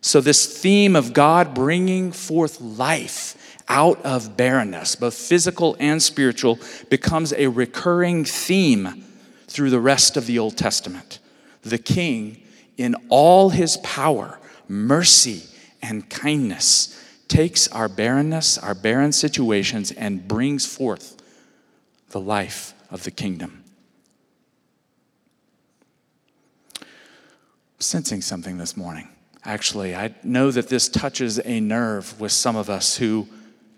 So, 0.00 0.20
this 0.20 0.60
theme 0.60 0.94
of 0.94 1.12
God 1.12 1.54
bringing 1.54 2.12
forth 2.12 2.60
life 2.60 3.36
out 3.68 4.00
of 4.04 4.36
barrenness, 4.36 4.94
both 4.94 5.14
physical 5.14 5.76
and 5.80 6.02
spiritual, 6.02 6.58
becomes 6.88 7.32
a 7.32 7.48
recurring 7.48 8.24
theme 8.24 9.04
through 9.50 9.70
the 9.70 9.80
rest 9.80 10.16
of 10.16 10.26
the 10.26 10.38
Old 10.38 10.56
Testament. 10.56 11.18
The 11.62 11.76
king, 11.76 12.40
in 12.76 12.94
all 13.08 13.50
his 13.50 13.76
power, 13.78 14.38
mercy, 14.68 15.42
and 15.82 16.08
kindness, 16.08 16.96
takes 17.26 17.66
our 17.68 17.88
barrenness, 17.88 18.58
our 18.58 18.74
barren 18.74 19.12
situations, 19.12 19.90
and 19.90 20.26
brings 20.26 20.64
forth 20.64 21.16
the 22.10 22.20
life 22.20 22.74
of 22.90 23.02
the 23.02 23.10
kingdom. 23.10 23.64
sensing 27.82 28.20
something 28.20 28.58
this 28.58 28.76
morning. 28.76 29.08
Actually, 29.42 29.96
I 29.96 30.14
know 30.22 30.50
that 30.50 30.68
this 30.68 30.86
touches 30.86 31.40
a 31.42 31.60
nerve 31.60 32.20
with 32.20 32.30
some 32.30 32.54
of 32.54 32.68
us 32.68 32.98
who 32.98 33.26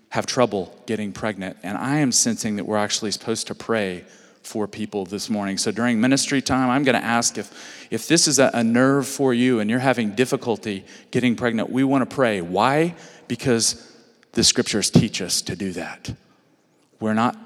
have 0.09 0.25
trouble 0.25 0.77
getting 0.85 1.13
pregnant, 1.13 1.55
and 1.63 1.77
I 1.77 1.99
am 1.99 2.11
sensing 2.11 2.57
that 2.57 2.65
we're 2.65 2.77
actually 2.77 3.11
supposed 3.11 3.47
to 3.47 3.55
pray 3.55 4.03
for 4.43 4.67
people 4.67 5.05
this 5.05 5.29
morning. 5.29 5.57
So 5.57 5.71
during 5.71 5.99
ministry 5.99 6.41
time, 6.41 6.69
I'm 6.69 6.83
going 6.83 6.99
to 6.99 7.05
ask 7.05 7.37
if, 7.37 7.87
if 7.89 8.07
this 8.07 8.27
is 8.27 8.39
a, 8.39 8.51
a 8.53 8.63
nerve 8.63 9.07
for 9.07 9.33
you 9.33 9.59
and 9.59 9.69
you're 9.69 9.79
having 9.79 10.11
difficulty 10.11 10.85
getting 11.11 11.35
pregnant, 11.35 11.69
we 11.69 11.83
want 11.83 12.07
to 12.07 12.15
pray. 12.15 12.41
Why? 12.41 12.95
Because 13.27 13.89
the 14.33 14.43
scriptures 14.43 14.89
teach 14.89 15.21
us 15.21 15.41
to 15.43 15.55
do 15.55 15.71
that. 15.73 16.13
We're 16.99 17.13
not 17.13 17.37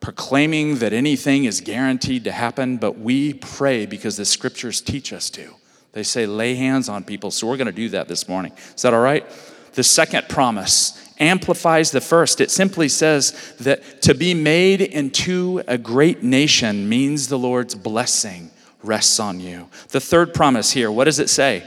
proclaiming 0.00 0.76
that 0.78 0.92
anything 0.92 1.44
is 1.44 1.60
guaranteed 1.60 2.24
to 2.24 2.32
happen, 2.32 2.76
but 2.76 2.98
we 2.98 3.34
pray 3.34 3.86
because 3.86 4.16
the 4.16 4.24
scriptures 4.24 4.80
teach 4.80 5.12
us 5.12 5.30
to. 5.30 5.54
They 5.92 6.02
say 6.02 6.26
lay 6.26 6.54
hands 6.54 6.88
on 6.88 7.04
people, 7.04 7.30
so 7.30 7.46
we're 7.46 7.56
going 7.56 7.66
to 7.66 7.72
do 7.72 7.90
that 7.90 8.08
this 8.08 8.28
morning. 8.28 8.52
Is 8.74 8.82
that 8.82 8.94
all 8.94 9.00
right? 9.00 9.26
The 9.74 9.84
second 9.84 10.28
promise 10.28 10.98
amplifies 11.18 11.90
the 11.90 12.00
first. 12.00 12.40
It 12.40 12.50
simply 12.50 12.88
says 12.88 13.54
that 13.60 14.02
to 14.02 14.14
be 14.14 14.34
made 14.34 14.80
into 14.80 15.62
a 15.66 15.78
great 15.78 16.22
nation 16.22 16.88
means 16.88 17.28
the 17.28 17.38
Lord's 17.38 17.74
blessing 17.74 18.50
rests 18.82 19.20
on 19.20 19.40
you. 19.40 19.68
The 19.88 20.00
third 20.00 20.34
promise 20.34 20.72
here, 20.72 20.90
what 20.90 21.04
does 21.04 21.18
it 21.18 21.30
say? 21.30 21.62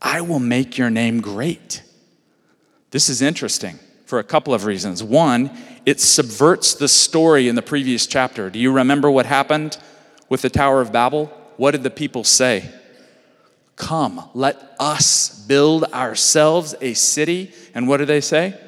I 0.00 0.20
will 0.20 0.38
make 0.38 0.78
your 0.78 0.90
name 0.90 1.20
great. 1.20 1.82
This 2.90 3.08
is 3.08 3.20
interesting 3.20 3.78
for 4.06 4.18
a 4.18 4.24
couple 4.24 4.54
of 4.54 4.64
reasons. 4.64 5.02
One, 5.02 5.50
it 5.84 6.00
subverts 6.00 6.74
the 6.74 6.88
story 6.88 7.48
in 7.48 7.54
the 7.54 7.62
previous 7.62 8.06
chapter. 8.06 8.48
Do 8.48 8.58
you 8.58 8.72
remember 8.72 9.10
what 9.10 9.26
happened 9.26 9.76
with 10.28 10.42
the 10.42 10.50
Tower 10.50 10.80
of 10.80 10.92
Babel? 10.92 11.26
What 11.56 11.72
did 11.72 11.82
the 11.82 11.90
people 11.90 12.24
say? 12.24 12.70
Come, 13.78 14.28
let 14.34 14.74
us 14.80 15.30
build 15.46 15.84
ourselves 15.84 16.74
a 16.80 16.94
city. 16.94 17.52
And 17.74 17.86
what 17.86 17.98
do 17.98 18.04
they 18.04 18.20
say? 18.20 18.60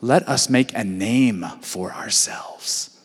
Let 0.00 0.26
us 0.28 0.48
make 0.48 0.74
a 0.74 0.82
name 0.82 1.44
for 1.60 1.92
ourselves. 1.92 2.98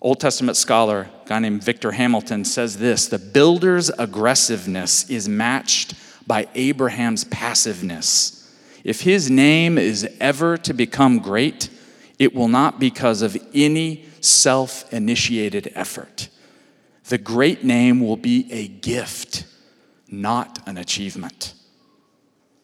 Old 0.00 0.18
Testament 0.18 0.56
scholar, 0.56 1.08
a 1.24 1.28
guy 1.28 1.38
named 1.38 1.62
Victor 1.62 1.92
Hamilton, 1.92 2.44
says 2.44 2.78
this 2.78 3.06
the 3.06 3.18
builder's 3.18 3.90
aggressiveness 3.90 5.08
is 5.08 5.28
matched 5.28 5.94
by 6.26 6.48
Abraham's 6.54 7.24
passiveness. 7.24 8.38
If 8.82 9.02
his 9.02 9.30
name 9.30 9.78
is 9.78 10.08
ever 10.18 10.56
to 10.56 10.72
become 10.72 11.18
great, 11.18 11.68
it 12.18 12.34
will 12.34 12.48
not 12.48 12.80
because 12.80 13.20
of 13.22 13.36
any 13.54 14.06
self 14.20 14.90
initiated 14.92 15.70
effort. 15.74 16.30
The 17.08 17.18
great 17.18 17.64
name 17.64 18.00
will 18.00 18.16
be 18.16 18.50
a 18.52 18.68
gift, 18.68 19.44
not 20.08 20.58
an 20.66 20.78
achievement. 20.78 21.54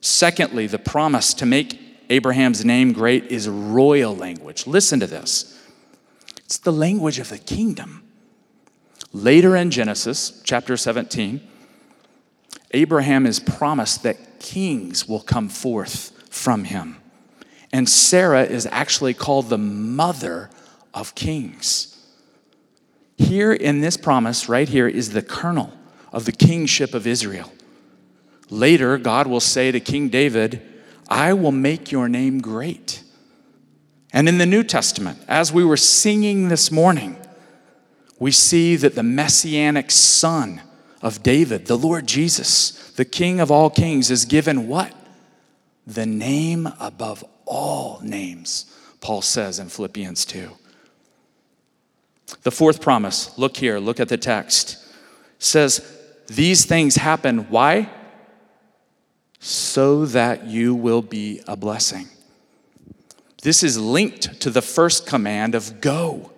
Secondly, 0.00 0.66
the 0.66 0.78
promise 0.78 1.34
to 1.34 1.46
make 1.46 1.80
Abraham's 2.10 2.64
name 2.64 2.92
great 2.92 3.24
is 3.26 3.48
royal 3.48 4.16
language. 4.16 4.66
Listen 4.66 5.00
to 5.00 5.06
this 5.06 5.54
it's 6.36 6.58
the 6.58 6.72
language 6.72 7.18
of 7.18 7.28
the 7.28 7.38
kingdom. 7.38 8.04
Later 9.12 9.56
in 9.56 9.70
Genesis 9.70 10.40
chapter 10.44 10.76
17, 10.76 11.40
Abraham 12.72 13.26
is 13.26 13.40
promised 13.40 14.02
that 14.02 14.40
kings 14.40 15.08
will 15.08 15.20
come 15.20 15.48
forth 15.48 16.12
from 16.30 16.64
him. 16.64 16.96
And 17.72 17.88
Sarah 17.88 18.44
is 18.44 18.66
actually 18.70 19.14
called 19.14 19.48
the 19.48 19.58
mother 19.58 20.50
of 20.94 21.14
kings. 21.14 21.97
Here 23.18 23.52
in 23.52 23.80
this 23.80 23.96
promise, 23.96 24.48
right 24.48 24.68
here, 24.68 24.88
is 24.88 25.10
the 25.10 25.22
kernel 25.22 25.72
of 26.12 26.24
the 26.24 26.32
kingship 26.32 26.94
of 26.94 27.06
Israel. 27.06 27.52
Later, 28.48 28.96
God 28.96 29.26
will 29.26 29.40
say 29.40 29.70
to 29.72 29.80
King 29.80 30.08
David, 30.08 30.62
I 31.08 31.32
will 31.32 31.52
make 31.52 31.90
your 31.90 32.08
name 32.08 32.40
great. 32.40 33.02
And 34.12 34.28
in 34.28 34.38
the 34.38 34.46
New 34.46 34.62
Testament, 34.62 35.18
as 35.28 35.52
we 35.52 35.64
were 35.64 35.76
singing 35.76 36.48
this 36.48 36.70
morning, 36.70 37.16
we 38.18 38.30
see 38.30 38.76
that 38.76 38.94
the 38.94 39.02
messianic 39.02 39.90
son 39.90 40.62
of 41.02 41.22
David, 41.22 41.66
the 41.66 41.76
Lord 41.76 42.06
Jesus, 42.06 42.92
the 42.92 43.04
King 43.04 43.40
of 43.40 43.50
all 43.50 43.68
kings, 43.68 44.10
is 44.10 44.24
given 44.24 44.68
what? 44.68 44.94
The 45.86 46.06
name 46.06 46.68
above 46.80 47.24
all 47.44 48.00
names, 48.02 48.66
Paul 49.00 49.22
says 49.22 49.58
in 49.58 49.68
Philippians 49.68 50.24
2. 50.24 50.50
The 52.42 52.50
fourth 52.50 52.80
promise, 52.80 53.36
look 53.38 53.56
here, 53.56 53.78
look 53.78 54.00
at 54.00 54.08
the 54.08 54.16
text, 54.16 54.76
says, 55.38 55.98
These 56.26 56.66
things 56.66 56.96
happen. 56.96 57.48
Why? 57.50 57.90
So 59.40 60.04
that 60.06 60.46
you 60.46 60.74
will 60.74 61.02
be 61.02 61.40
a 61.46 61.56
blessing. 61.56 62.08
This 63.42 63.62
is 63.62 63.78
linked 63.78 64.40
to 64.40 64.50
the 64.50 64.62
first 64.62 65.06
command 65.06 65.54
of 65.54 65.80
go. 65.80 66.32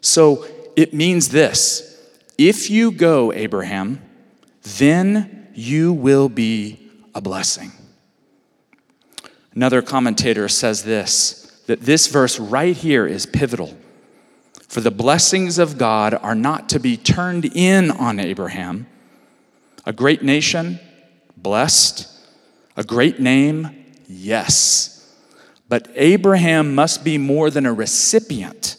So 0.00 0.46
it 0.76 0.94
means 0.94 1.28
this 1.28 2.00
If 2.38 2.70
you 2.70 2.90
go, 2.90 3.32
Abraham, 3.32 4.00
then 4.62 5.48
you 5.54 5.92
will 5.92 6.28
be 6.28 6.90
a 7.14 7.20
blessing. 7.20 7.72
Another 9.54 9.82
commentator 9.82 10.48
says 10.48 10.84
this 10.84 11.62
that 11.66 11.82
this 11.82 12.06
verse 12.06 12.38
right 12.38 12.76
here 12.76 13.06
is 13.06 13.26
pivotal. 13.26 13.76
For 14.70 14.80
the 14.80 14.92
blessings 14.92 15.58
of 15.58 15.78
God 15.78 16.14
are 16.14 16.36
not 16.36 16.68
to 16.68 16.78
be 16.78 16.96
turned 16.96 17.44
in 17.44 17.90
on 17.90 18.20
Abraham. 18.20 18.86
A 19.84 19.92
great 19.92 20.22
nation, 20.22 20.78
blessed. 21.36 22.06
A 22.76 22.84
great 22.84 23.18
name, 23.18 23.84
yes. 24.06 25.12
But 25.68 25.90
Abraham 25.96 26.72
must 26.72 27.02
be 27.02 27.18
more 27.18 27.50
than 27.50 27.66
a 27.66 27.72
recipient. 27.72 28.76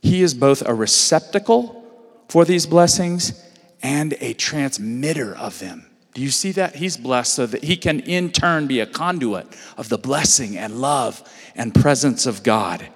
He 0.00 0.22
is 0.22 0.32
both 0.32 0.66
a 0.66 0.72
receptacle 0.72 1.84
for 2.30 2.46
these 2.46 2.64
blessings 2.64 3.44
and 3.82 4.14
a 4.20 4.32
transmitter 4.32 5.36
of 5.36 5.58
them. 5.58 5.84
Do 6.14 6.22
you 6.22 6.30
see 6.30 6.52
that? 6.52 6.76
He's 6.76 6.96
blessed 6.96 7.34
so 7.34 7.44
that 7.44 7.64
he 7.64 7.76
can 7.76 8.00
in 8.00 8.32
turn 8.32 8.66
be 8.66 8.80
a 8.80 8.86
conduit 8.86 9.46
of 9.76 9.90
the 9.90 9.98
blessing 9.98 10.56
and 10.56 10.80
love 10.80 11.22
and 11.54 11.74
presence 11.74 12.24
of 12.24 12.42
God. 12.42 12.88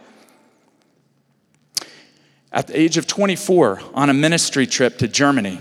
At 2.53 2.67
the 2.67 2.79
age 2.79 2.99
of 2.99 3.07
24, 3.07 3.81
on 3.95 4.11
a 4.11 4.15
ministry 4.15 4.67
trip 4.67 4.99
to 4.99 5.09
Germany, 5.09 5.59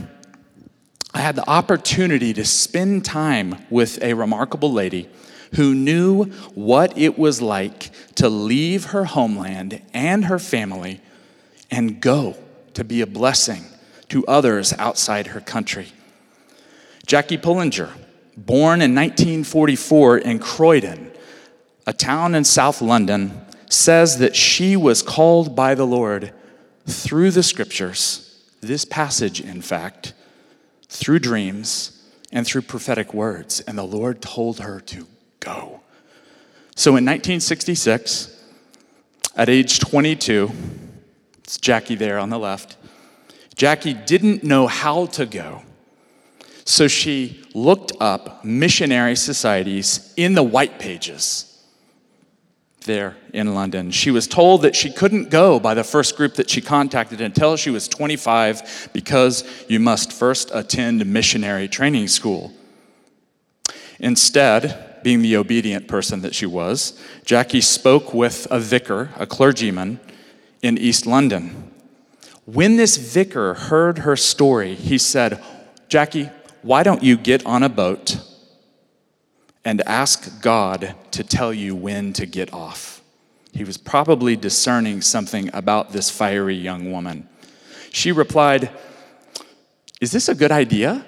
I 1.13 1.21
had 1.21 1.37
the 1.37 1.49
opportunity 1.49 2.33
to 2.33 2.43
spend 2.43 3.05
time 3.05 3.65
with 3.69 4.03
a 4.03 4.13
remarkable 4.13 4.73
lady 4.73 5.09
who 5.55 5.73
knew 5.73 6.25
what 6.53 6.97
it 6.97 7.17
was 7.17 7.41
like 7.41 7.91
to 8.15 8.27
leave 8.27 8.85
her 8.85 9.05
homeland 9.05 9.81
and 9.93 10.25
her 10.25 10.39
family 10.39 10.99
and 11.69 12.01
go 12.01 12.35
to 12.73 12.83
be 12.83 12.99
a 12.99 13.07
blessing 13.07 13.63
to 14.09 14.25
others 14.27 14.73
outside 14.73 15.27
her 15.27 15.39
country. 15.41 15.93
Jackie 17.05 17.37
Pullinger, 17.37 17.89
born 18.35 18.81
in 18.81 18.93
1944 18.93 20.17
in 20.17 20.39
Croydon, 20.39 21.11
a 21.87 21.93
town 21.93 22.35
in 22.35 22.43
South 22.43 22.81
London, 22.81 23.45
says 23.69 24.17
that 24.17 24.35
she 24.35 24.75
was 24.75 25.01
called 25.01 25.55
by 25.55 25.73
the 25.73 25.87
Lord 25.87 26.33
through 26.85 27.31
the 27.31 27.43
scriptures, 27.43 28.43
this 28.61 28.85
passage, 28.85 29.41
in 29.41 29.61
fact, 29.61 30.13
through 30.87 31.19
dreams 31.19 32.03
and 32.31 32.45
through 32.45 32.61
prophetic 32.63 33.13
words. 33.13 33.59
And 33.61 33.77
the 33.77 33.83
Lord 33.83 34.21
told 34.21 34.59
her 34.59 34.79
to 34.81 35.07
go. 35.39 35.81
So 36.75 36.91
in 36.91 37.05
1966, 37.05 38.37
at 39.35 39.49
age 39.49 39.79
22, 39.79 40.51
it's 41.39 41.57
Jackie 41.57 41.95
there 41.95 42.19
on 42.19 42.29
the 42.29 42.39
left, 42.39 42.77
Jackie 43.55 43.93
didn't 43.93 44.43
know 44.43 44.67
how 44.67 45.05
to 45.07 45.25
go. 45.25 45.63
So 46.65 46.87
she 46.87 47.43
looked 47.53 47.91
up 47.99 48.45
missionary 48.45 49.15
societies 49.15 50.13
in 50.15 50.33
the 50.33 50.43
white 50.43 50.79
pages 50.79 51.50
there 52.85 53.15
in 53.33 53.53
London. 53.53 53.91
She 53.91 54.11
was 54.11 54.27
told 54.27 54.63
that 54.63 54.75
she 54.75 54.91
couldn't 54.91 55.29
go 55.29 55.59
by 55.59 55.73
the 55.73 55.83
first 55.83 56.15
group 56.15 56.35
that 56.35 56.49
she 56.49 56.61
contacted 56.61 57.21
until 57.21 57.55
she 57.55 57.69
was 57.69 57.87
25 57.87 58.89
because 58.93 59.43
you 59.67 59.79
must 59.79 60.11
first 60.11 60.51
attend 60.53 61.05
missionary 61.05 61.67
training 61.67 62.07
school. 62.07 62.53
Instead, 63.99 64.99
being 65.03 65.21
the 65.21 65.37
obedient 65.37 65.87
person 65.87 66.21
that 66.21 66.35
she 66.35 66.45
was, 66.45 66.99
Jackie 67.25 67.61
spoke 67.61 68.13
with 68.13 68.47
a 68.49 68.59
vicar, 68.59 69.09
a 69.17 69.27
clergyman, 69.27 69.99
in 70.61 70.77
East 70.77 71.05
London. 71.05 71.71
When 72.45 72.77
this 72.77 72.97
vicar 72.97 73.53
heard 73.53 73.99
her 73.99 74.15
story, 74.15 74.75
he 74.75 74.97
said, 74.97 75.43
Jackie, 75.87 76.29
why 76.61 76.83
don't 76.83 77.03
you 77.03 77.17
get 77.17 77.45
on 77.45 77.63
a 77.63 77.69
boat 77.69 78.19
and 79.63 79.81
ask 79.81 80.41
God 80.41 80.95
to 81.11 81.23
tell 81.23 81.53
you 81.53 81.75
when 81.75 82.13
to 82.13 82.25
get 82.25 82.53
off. 82.53 83.01
He 83.53 83.63
was 83.63 83.77
probably 83.77 84.35
discerning 84.35 85.01
something 85.01 85.49
about 85.53 85.91
this 85.91 86.09
fiery 86.09 86.55
young 86.55 86.91
woman. 86.91 87.27
She 87.91 88.11
replied, 88.11 88.71
Is 89.99 90.11
this 90.11 90.29
a 90.29 90.35
good 90.35 90.51
idea? 90.51 91.05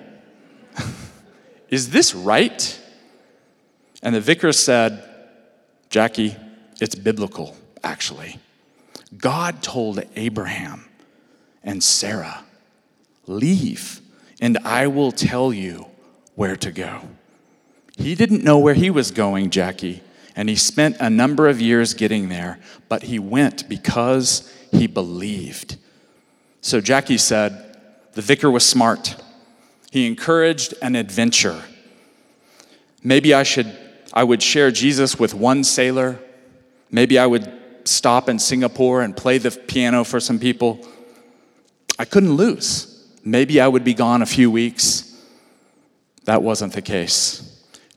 Is 1.70 1.89
this 1.89 2.13
right? 2.13 2.80
And 4.02 4.13
the 4.13 4.22
vicar 4.22 4.52
said, 4.52 5.04
Jackie, 5.89 6.36
it's 6.82 6.96
biblical, 6.96 7.56
actually. 7.84 8.39
God 9.18 9.63
told 9.63 10.04
Abraham 10.16 10.86
and 11.63 11.82
Sarah, 11.82 12.44
Leave, 13.26 14.02
and 14.42 14.58
I 14.60 14.88
will 14.88 15.13
tell 15.13 15.54
you 15.54 15.86
where 16.36 16.58
to 16.58 16.72
go. 16.72 17.02
He 17.98 18.16
didn't 18.16 18.44
know 18.44 18.58
where 18.58 18.74
he 18.74 18.90
was 18.90 19.12
going, 19.12 19.50
Jackie, 19.50 20.02
and 20.36 20.50
he 20.50 20.56
spent 20.56 20.98
a 21.00 21.10
number 21.10 21.48
of 21.48 21.62
years 21.62 21.94
getting 21.94 22.30
there, 22.30 22.60
but 22.90 23.04
he 23.04 23.20
went 23.20 23.70
because 23.70 24.52
he 24.72 24.88
believed. 24.88 25.78
So 26.62 26.82
Jackie 26.82 27.18
said, 27.18 27.78
the 28.14 28.22
vicar 28.22 28.50
was 28.50 28.66
smart. 28.66 29.16
He 29.92 30.08
encouraged 30.08 30.74
an 30.82 30.96
adventure. 30.96 31.64
Maybe 33.04 33.34
I 33.34 33.44
should 33.44 33.78
I 34.14 34.24
would 34.24 34.44
share 34.44 34.70
Jesus 34.70 35.18
with 35.18 35.34
one 35.34 35.64
sailor. 35.64 36.20
Maybe 36.92 37.18
I 37.18 37.26
would 37.26 37.52
stop 37.84 38.30
in 38.30 38.38
Singapore 38.38 39.02
and 39.02 39.18
play 39.18 39.40
the 39.40 39.50
piano 39.50 40.04
for 40.04 40.20
some 40.20 40.38
people. 40.38 40.88
I 41.98 42.06
couldn't 42.06 42.34
lose. 42.34 43.08
Maybe 43.26 43.60
I 43.60 43.68
would 43.68 43.84
be 43.84 43.96
gone 43.96 44.22
a 44.22 44.28
few 44.28 44.52
weeks. 44.52 45.20
That 46.26 46.44
wasn't 46.44 46.74
the 46.74 46.82
case. 46.82 47.53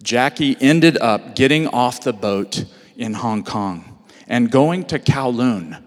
Jackie 0.07 0.57
ended 0.61 0.97
up 0.99 1.35
getting 1.35 1.66
off 1.66 2.05
the 2.05 2.12
boat 2.12 2.64
in 2.97 3.12
Hong 3.12 3.42
Kong 3.42 3.99
and 4.29 4.49
going 4.49 4.85
to 4.85 5.01
Kowloon. 5.01 5.83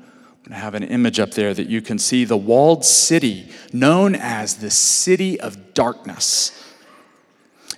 I 0.51 0.55
have 0.55 0.75
an 0.75 0.83
image 0.83 1.21
up 1.21 1.31
there 1.31 1.53
that 1.53 1.69
you 1.69 1.81
can 1.81 1.97
see 1.97 2.25
the 2.25 2.35
walled 2.35 2.83
city 2.83 3.49
known 3.71 4.15
as 4.15 4.55
the 4.55 4.71
City 4.71 5.39
of 5.39 5.73
Darkness. 5.73 6.51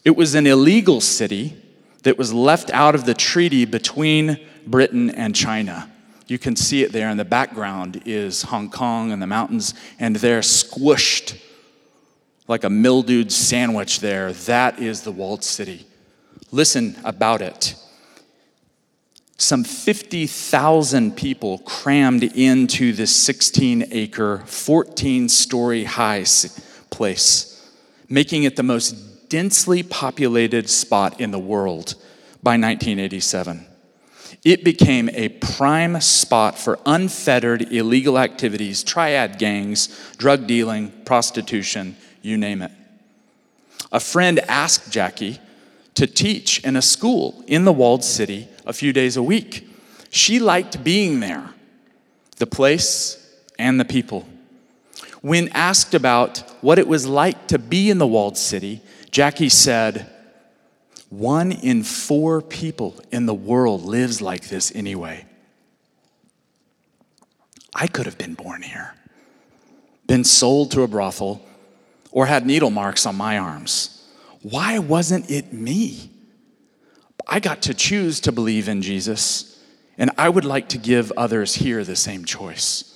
It 0.04 0.16
was 0.16 0.34
an 0.34 0.48
illegal 0.48 1.00
city 1.00 1.62
that 2.04 2.18
was 2.18 2.34
left 2.34 2.72
out 2.72 2.96
of 2.96 3.06
the 3.06 3.14
treaty 3.14 3.66
between 3.66 4.40
Britain 4.66 5.12
and 5.12 5.36
China. 5.36 5.92
You 6.26 6.40
can 6.40 6.56
see 6.56 6.82
it 6.82 6.92
there 6.92 7.10
in 7.10 7.18
the 7.18 7.26
background 7.26 8.02
is 8.06 8.44
Hong 8.44 8.72
Kong 8.72 9.12
and 9.12 9.22
the 9.22 9.28
mountains, 9.28 9.76
and 10.00 10.16
they're 10.16 10.40
squished 10.40 11.40
like 12.48 12.64
a 12.64 12.70
mildewed 12.70 13.32
sandwich 13.32 14.00
there. 14.00 14.34
That 14.34 14.80
is 14.80 15.02
the 15.02 15.12
walled 15.12 15.44
city. 15.44 15.86
Listen 16.52 16.98
about 17.04 17.42
it. 17.42 17.76
Some 19.38 19.64
50,000 19.64 21.18
people 21.18 21.60
crammed 21.60 22.24
into 22.24 22.94
this 22.94 23.16
16 23.16 23.86
acre, 23.90 24.44
14 24.46 25.30
story 25.30 25.86
high 25.86 26.26
place, 26.92 27.68
making 28.08 28.44
it 28.44 28.56
the 28.56 28.64
most 28.64 29.30
densely 29.30 29.82
populated 29.82 30.70
spot 30.70 31.20
in 31.20 31.32
the 31.32 31.40
world 31.40 31.96
by 32.44 32.52
1987. 32.52 33.66
It 34.44 34.64
became 34.64 35.10
a 35.10 35.30
prime 35.30 36.00
spot 36.02 36.58
for 36.58 36.78
unfettered 36.86 37.72
illegal 37.72 38.20
activities, 38.20 38.84
triad 38.84 39.40
gangs, 39.40 40.14
drug 40.18 40.48
dealing, 40.48 40.92
prostitution, 41.06 41.96
you 42.22 42.38
name 42.38 42.62
it. 42.62 42.72
A 43.92 44.00
friend 44.00 44.40
asked 44.48 44.92
Jackie 44.92 45.40
to 45.96 46.08
teach 46.08 46.64
in 46.64 46.76
a 46.76 46.82
school 46.82 47.44
in 47.48 47.66
the 47.66 47.74
walled 47.74 48.04
city 48.04 48.48
a 48.66 48.74
few 48.74 48.94
days 48.94 49.18
a 49.18 49.24
week. 49.24 49.68
She 50.10 50.40
liked 50.40 50.84
being 50.84 51.20
there, 51.20 51.54
the 52.38 52.48
place 52.48 53.18
and 53.58 53.80
the 53.80 53.86
people. 53.86 54.28
When 55.22 55.50
asked 55.50 55.94
about 55.94 56.40
what 56.62 56.80
it 56.80 56.88
was 56.88 57.06
like 57.06 57.48
to 57.48 57.60
be 57.60 57.90
in 57.90 57.98
the 57.98 58.08
walled 58.08 58.38
city, 58.38 58.82
Jackie 59.12 59.50
said, 59.50 60.10
One 61.10 61.52
in 61.52 61.84
four 61.84 62.42
people 62.42 63.00
in 63.12 63.26
the 63.26 63.34
world 63.34 63.84
lives 63.84 64.22
like 64.22 64.48
this 64.48 64.72
anyway. 64.74 65.26
I 67.74 67.88
could 67.88 68.06
have 68.06 68.18
been 68.18 68.34
born 68.34 68.64
here, 68.64 68.96
been 70.08 70.24
sold 70.24 70.72
to 70.72 70.82
a 70.82 70.88
brothel, 70.88 71.46
or 72.12 72.26
had 72.26 72.46
needle 72.46 72.70
marks 72.70 73.06
on 73.06 73.16
my 73.16 73.38
arms. 73.38 74.01
Why 74.42 74.80
wasn't 74.80 75.30
it 75.30 75.54
me? 75.54 76.10
I 77.28 77.40
got 77.40 77.62
to 77.64 77.74
choose 77.74 78.20
to 78.22 78.32
believe 78.32 78.68
in 78.68 78.82
Jesus, 78.82 79.64
and 79.98 80.12
I 80.18 80.30
would 80.30 80.46
like 80.46 80.70
to 80.70 80.78
give 80.78 81.12
others 81.16 81.56
here 81.56 81.84
the 81.84 81.96
same 81.96 82.26
choice. 82.26 82.88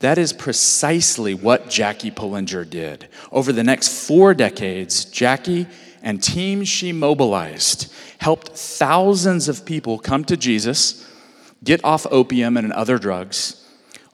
That 0.00 0.18
is 0.18 0.32
precisely 0.32 1.34
what 1.34 1.70
Jackie 1.70 2.10
Pullinger 2.10 2.68
did. 2.68 3.08
Over 3.30 3.52
the 3.52 3.64
next 3.64 4.06
four 4.06 4.34
decades, 4.34 5.04
Jackie 5.04 5.66
and 6.02 6.22
teams 6.22 6.68
she 6.68 6.92
mobilized 6.92 7.92
helped 8.18 8.48
thousands 8.50 9.48
of 9.48 9.64
people 9.64 9.98
come 9.98 10.24
to 10.24 10.36
Jesus, 10.36 11.10
get 11.62 11.84
off 11.84 12.06
opium 12.10 12.56
and 12.56 12.72
other 12.72 12.98
drugs, 12.98 13.63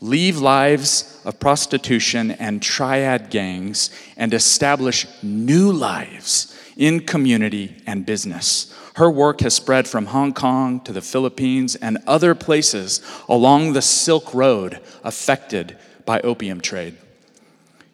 leave 0.00 0.38
lives 0.38 1.20
of 1.24 1.38
prostitution 1.38 2.30
and 2.32 2.62
triad 2.62 3.30
gangs, 3.30 3.90
and 4.16 4.32
establish 4.32 5.06
new 5.22 5.70
lives 5.70 6.56
in 6.76 7.00
community 7.00 7.76
and 7.86 8.06
business. 8.06 8.74
Her 8.94 9.10
work 9.10 9.40
has 9.40 9.54
spread 9.54 9.86
from 9.86 10.06
Hong 10.06 10.32
Kong 10.32 10.80
to 10.80 10.92
the 10.92 11.02
Philippines 11.02 11.76
and 11.76 11.98
other 12.06 12.34
places 12.34 13.00
along 13.28 13.72
the 13.72 13.82
Silk 13.82 14.34
Road 14.34 14.80
affected 15.04 15.76
by 16.06 16.20
opium 16.20 16.60
trade. 16.60 16.96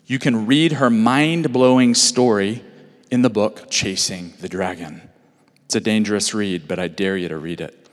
You 0.07 0.19
can 0.19 0.47
read 0.47 0.73
her 0.73 0.91
mind 0.91 1.53
blowing 1.53 1.95
story 1.95 2.65
in 3.11 3.23
the 3.23 3.31
book 3.31 3.69
Chasing 3.71 4.35
the 4.41 4.49
Dragon. 4.49 5.03
It's 5.65 5.75
a 5.75 5.81
dangerous 5.81 6.33
read, 6.33 6.69
but 6.69 6.79
I 6.79 6.87
dare 6.87 7.17
you 7.17 7.29
to 7.29 7.39
read 7.39 7.61
it. 7.61 7.89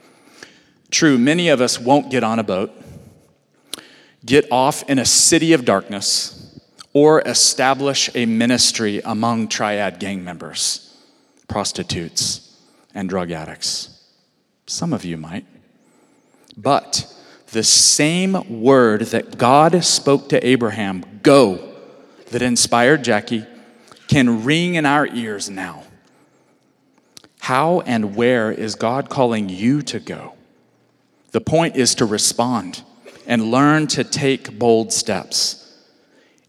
True, 0.90 1.18
many 1.18 1.48
of 1.48 1.60
us 1.60 1.78
won't 1.78 2.10
get 2.10 2.22
on 2.22 2.38
a 2.38 2.44
boat, 2.44 2.70
get 4.24 4.50
off 4.50 4.88
in 4.88 4.98
a 4.98 5.04
city 5.04 5.52
of 5.52 5.64
darkness, 5.64 6.60
or 6.92 7.20
establish 7.22 8.08
a 8.14 8.24
ministry 8.26 9.00
among 9.04 9.48
triad 9.48 9.98
gang 9.98 10.24
members, 10.24 10.96
prostitutes, 11.48 12.56
and 12.94 13.08
drug 13.08 13.30
addicts. 13.30 14.02
Some 14.66 14.92
of 14.92 15.04
you 15.04 15.16
might. 15.16 15.44
But 16.56 17.12
the 17.52 17.64
same 17.64 18.60
word 18.62 19.02
that 19.06 19.36
God 19.36 19.84
spoke 19.84 20.28
to 20.30 20.46
Abraham, 20.46 21.04
go, 21.22 21.74
that 22.30 22.42
inspired 22.42 23.04
Jackie, 23.04 23.44
can 24.08 24.44
ring 24.44 24.76
in 24.76 24.86
our 24.86 25.06
ears 25.06 25.50
now. 25.50 25.82
How 27.40 27.80
and 27.80 28.16
where 28.16 28.50
is 28.50 28.74
God 28.74 29.10
calling 29.10 29.48
you 29.48 29.82
to 29.82 30.00
go? 30.00 30.34
The 31.32 31.40
point 31.40 31.76
is 31.76 31.96
to 31.96 32.06
respond 32.06 32.82
and 33.26 33.50
learn 33.50 33.86
to 33.88 34.04
take 34.04 34.58
bold 34.58 34.92
steps. 34.92 35.60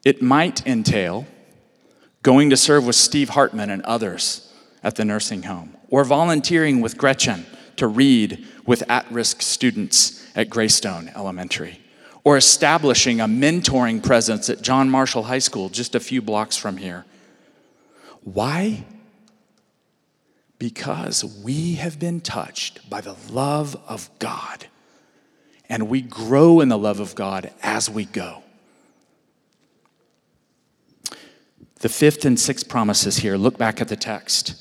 It 0.04 0.22
might 0.22 0.66
entail 0.68 1.26
going 2.22 2.50
to 2.50 2.58
serve 2.58 2.86
with 2.86 2.96
Steve 2.96 3.30
Hartman 3.30 3.70
and 3.70 3.82
others 3.84 4.52
at 4.84 4.96
the 4.96 5.06
nursing 5.06 5.44
home, 5.44 5.76
or 5.90 6.04
volunteering 6.04 6.82
with 6.82 6.98
Gretchen 6.98 7.46
to 7.78 7.88
read 7.88 8.46
with 8.66 8.84
at 8.90 9.12
risk 9.12 9.42
students 9.42 10.26
at 10.36 10.50
Greystone 10.50 11.12
Elementary, 11.16 11.80
or 12.24 12.38
establishing 12.38 13.20
a 13.20 13.28
mentoring 13.28 14.04
presence 14.04 14.50
at 14.50 14.62
John 14.62 14.90
Marshall 14.90 15.24
High 15.24 15.40
School 15.40 15.70
just 15.70 15.96
a 15.96 16.00
few 16.00 16.22
blocks 16.22 16.58
from 16.58 16.78
here. 16.78 17.06
Why? 18.24 18.86
Because 20.58 21.24
we 21.44 21.76
have 21.76 22.00
been 22.00 22.22
touched 22.22 22.90
by 22.90 23.02
the 23.02 23.16
love 23.30 23.76
of 23.88 24.10
God 24.20 24.68
and 25.70 25.90
we 25.90 26.02
grow 26.02 26.62
in 26.62 26.70
the 26.70 26.78
love 26.78 27.00
of 27.00 27.16
God 27.16 27.52
as 27.62 27.90
we 27.90 28.06
go. 28.06 28.44
The 31.80 31.90
fifth 31.90 32.26
and 32.26 32.40
sixth 32.40 32.68
promises 32.68 33.18
here, 33.18 33.38
look 33.38 33.58
back 33.58 33.82
at 33.82 33.90
the 33.90 33.96
text. 33.96 34.56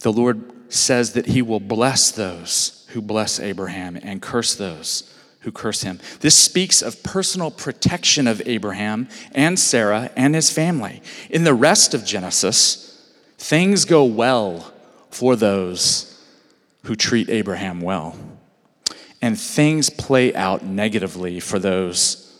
The 0.00 0.12
Lord 0.12 0.72
says 0.72 1.12
that 1.12 1.26
he 1.26 1.42
will 1.42 1.60
bless 1.60 2.10
those 2.10 2.86
who 2.90 3.00
bless 3.00 3.38
Abraham 3.38 3.96
and 4.02 4.20
curse 4.20 4.54
those 4.54 5.10
who 5.40 5.52
curse 5.52 5.82
him. 5.82 6.00
This 6.20 6.34
speaks 6.34 6.80
of 6.82 7.02
personal 7.02 7.50
protection 7.50 8.26
of 8.26 8.42
Abraham 8.46 9.08
and 9.32 9.58
Sarah 9.58 10.10
and 10.16 10.34
his 10.34 10.50
family. 10.50 11.02
In 11.30 11.44
the 11.44 11.54
rest 11.54 11.92
of 11.94 12.04
Genesis, 12.04 13.12
things 13.36 13.84
go 13.84 14.04
well 14.04 14.72
for 15.10 15.36
those 15.36 16.10
who 16.84 16.96
treat 16.96 17.28
Abraham 17.28 17.80
well 17.80 18.16
and 19.24 19.40
things 19.40 19.88
play 19.88 20.34
out 20.34 20.62
negatively 20.66 21.40
for 21.40 21.58
those 21.58 22.30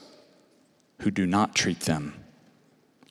who 1.01 1.11
do 1.11 1.25
not 1.25 1.55
treat 1.55 1.81
them 1.81 2.13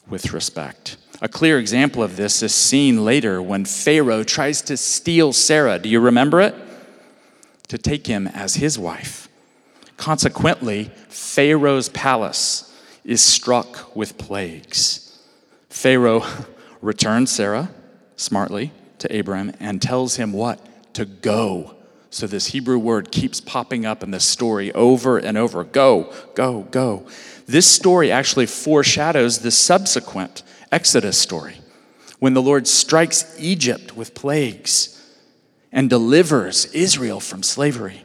with 0.08 0.32
respect. 0.32 0.96
A 1.24 1.28
clear 1.28 1.58
example 1.58 2.04
of 2.04 2.16
this 2.16 2.44
is 2.44 2.54
seen 2.54 3.04
later 3.04 3.42
when 3.42 3.66
Pharaoh 3.66 4.24
tries 4.24 4.62
to 4.62 4.78
steal 4.78 5.34
Sarah. 5.34 5.80
Do 5.80 5.90
you 5.90 6.00
remember 6.00 6.40
it? 6.40 6.54
To 7.70 7.80
take 7.80 8.06
him 8.06 8.28
as 8.28 8.54
his 8.54 8.78
wife. 8.78 9.28
Consequently, 9.98 10.92
Pharaoh's 11.10 11.90
palace 11.90 12.72
is 13.04 13.24
struck 13.24 13.96
with 13.96 14.20
plagues. 14.20 15.20
Pharaoh 15.70 16.24
returns 16.82 17.32
Sarah 17.32 17.72
smartly 18.18 18.72
to 19.00 19.20
Abram 19.20 19.52
and 19.60 19.82
tells 19.82 20.18
him 20.18 20.32
what? 20.32 20.94
To 20.94 21.06
go 21.06 21.76
so 22.14 22.28
this 22.28 22.48
Hebrew 22.48 22.78
word 22.78 23.12
keeps 23.12 23.42
popping 23.42 23.88
up 23.88 24.04
in 24.04 24.12
this 24.12 24.24
story 24.24 24.72
over 24.74 25.18
and 25.18 25.36
over 25.36 25.64
go, 25.64 26.14
go, 26.36 26.62
go. 26.70 27.08
This 27.48 27.66
story 27.66 28.12
actually 28.12 28.46
foreshadows 28.46 29.40
the 29.40 29.50
subsequent 29.50 30.44
Exodus 30.72 31.18
story 31.18 31.56
when 32.20 32.36
the 32.36 32.42
Lord 32.42 32.68
strikes 32.68 33.36
Egypt 33.40 33.98
with 33.98 34.14
plagues 34.14 34.90
and 35.72 35.90
delivers 35.90 36.66
Israel 36.68 37.20
from 37.20 37.42
slavery. 37.42 38.04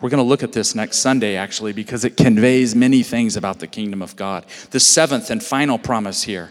We're 0.00 0.08
going 0.08 0.24
to 0.24 0.28
look 0.28 0.42
at 0.42 0.54
this 0.54 0.74
next 0.74 0.96
Sunday, 0.96 1.36
actually, 1.36 1.74
because 1.74 2.06
it 2.06 2.16
conveys 2.16 2.74
many 2.74 3.02
things 3.02 3.36
about 3.36 3.58
the 3.58 3.66
kingdom 3.66 4.00
of 4.00 4.16
God. 4.16 4.46
The 4.70 4.80
seventh 4.80 5.28
and 5.28 5.42
final 5.42 5.78
promise 5.78 6.22
here 6.22 6.50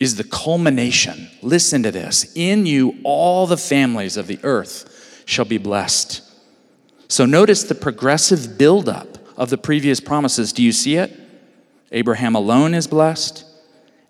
is 0.00 0.16
the 0.16 0.24
culmination. 0.24 1.30
Listen 1.42 1.84
to 1.84 1.92
this. 1.92 2.32
In 2.34 2.66
you, 2.66 2.96
all 3.04 3.46
the 3.46 3.56
families 3.56 4.16
of 4.16 4.26
the 4.26 4.40
earth 4.42 4.88
shall 5.24 5.44
be 5.44 5.58
blessed. 5.58 6.22
So 7.08 7.26
notice 7.26 7.62
the 7.64 7.74
progressive 7.74 8.56
buildup 8.56 9.18
of 9.36 9.50
the 9.50 9.58
previous 9.58 10.00
promises. 10.00 10.52
Do 10.52 10.62
you 10.62 10.72
see 10.72 10.96
it? 10.96 11.12
Abraham 11.90 12.34
alone 12.34 12.74
is 12.74 12.86
blessed. 12.86 13.44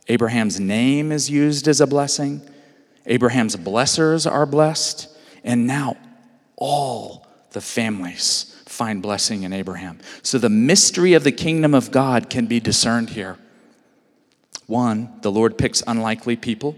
Abraham's 0.08 0.60
name 0.60 1.10
is 1.10 1.30
used 1.30 1.68
as 1.68 1.80
a 1.80 1.86
blessing. 1.86 2.42
Abraham's 3.06 3.56
blessers 3.56 4.30
are 4.30 4.46
blessed. 4.46 5.08
And 5.42 5.66
now 5.66 5.96
all 6.56 7.26
the 7.50 7.60
families 7.60 8.56
find 8.66 9.02
blessing 9.02 9.42
in 9.42 9.52
Abraham. 9.52 9.98
So 10.22 10.38
the 10.38 10.48
mystery 10.48 11.14
of 11.14 11.24
the 11.24 11.32
kingdom 11.32 11.74
of 11.74 11.90
God 11.90 12.30
can 12.30 12.46
be 12.46 12.60
discerned 12.60 13.10
here. 13.10 13.36
One, 14.66 15.12
the 15.22 15.30
Lord 15.32 15.58
picks 15.58 15.82
unlikely 15.86 16.36
people. 16.36 16.76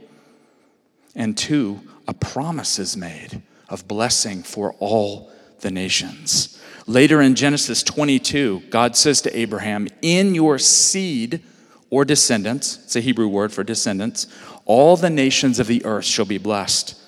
And 1.15 1.37
two, 1.37 1.81
a 2.09 2.15
promise 2.15 2.79
is 2.79 2.97
made 2.97 3.43
of 3.75 3.87
blessing 3.87 4.43
for 4.43 4.75
all 4.79 5.31
the 5.61 5.71
nations. 5.71 6.59
Later 6.87 7.21
in 7.21 7.35
Genesis 7.35 7.83
22, 7.83 8.63
God 8.71 8.97
says 8.97 9.21
to 9.23 9.39
Abraham, 9.39 9.89
In 10.01 10.35
your 10.35 10.59
seed 10.59 11.43
or 11.91 12.05
descendants, 12.05 12.79
it's 12.85 12.97
a 12.97 13.01
Hebrew 13.01 13.29
word 13.29 13.53
for 13.53 13.65
descendants, 13.65 14.27
all 14.65 14.97
the 14.97 15.11
nations 15.11 15.59
of 15.59 15.67
the 15.67 15.85
earth 15.85 16.05
shall 16.05 16.25
be 16.25 16.39
blessed 16.39 16.99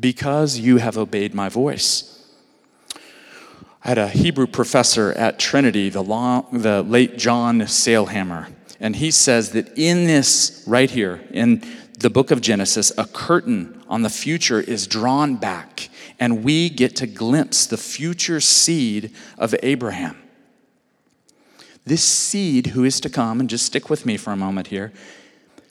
because 0.00 0.58
you 0.58 0.78
have 0.78 0.96
obeyed 0.96 1.34
my 1.34 1.48
voice. 1.48 2.14
I 3.84 3.88
had 3.88 3.98
a 3.98 4.08
Hebrew 4.08 4.46
professor 4.46 5.12
at 5.12 5.38
Trinity, 5.38 5.88
the, 5.88 6.02
long, 6.02 6.46
the 6.52 6.82
late 6.82 7.18
John 7.18 7.60
Sailhamer, 7.60 8.52
and 8.80 8.96
he 8.96 9.10
says 9.10 9.50
that 9.52 9.76
in 9.76 10.04
this, 10.04 10.64
right 10.66 10.90
here, 10.90 11.20
in 11.30 11.62
the 11.98 12.10
book 12.10 12.30
of 12.30 12.40
Genesis, 12.40 12.92
a 12.96 13.04
curtain 13.06 13.82
on 13.88 14.02
the 14.02 14.10
future 14.10 14.60
is 14.60 14.86
drawn 14.86 15.36
back, 15.36 15.88
and 16.18 16.44
we 16.44 16.68
get 16.68 16.96
to 16.96 17.06
glimpse 17.06 17.66
the 17.66 17.76
future 17.76 18.40
seed 18.40 19.12
of 19.36 19.54
Abraham. 19.62 20.16
This 21.84 22.04
seed 22.04 22.68
who 22.68 22.84
is 22.84 23.00
to 23.00 23.08
come, 23.08 23.40
and 23.40 23.48
just 23.48 23.64
stick 23.64 23.88
with 23.88 24.04
me 24.04 24.16
for 24.16 24.32
a 24.32 24.36
moment 24.36 24.66
here, 24.66 24.92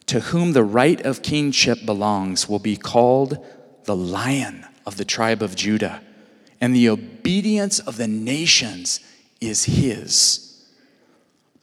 to 0.08 0.20
whom 0.22 0.54
the 0.54 0.64
right 0.64 1.00
of 1.02 1.22
kingship 1.22 1.86
belongs, 1.86 2.50
will 2.50 2.60
be 2.60 2.78
called 2.78 3.46
the 3.84 3.96
lion 3.96 4.66
of 4.86 4.98
the 4.98 5.06
tribe 5.06 5.42
of 5.42 5.56
Judah, 5.56 6.02
and 6.60 6.76
the 6.76 6.90
obedience 6.90 7.80
of 7.80 7.98
the 7.98 8.08
nations 8.08 9.00
is 9.40 9.66
his. 9.66 10.66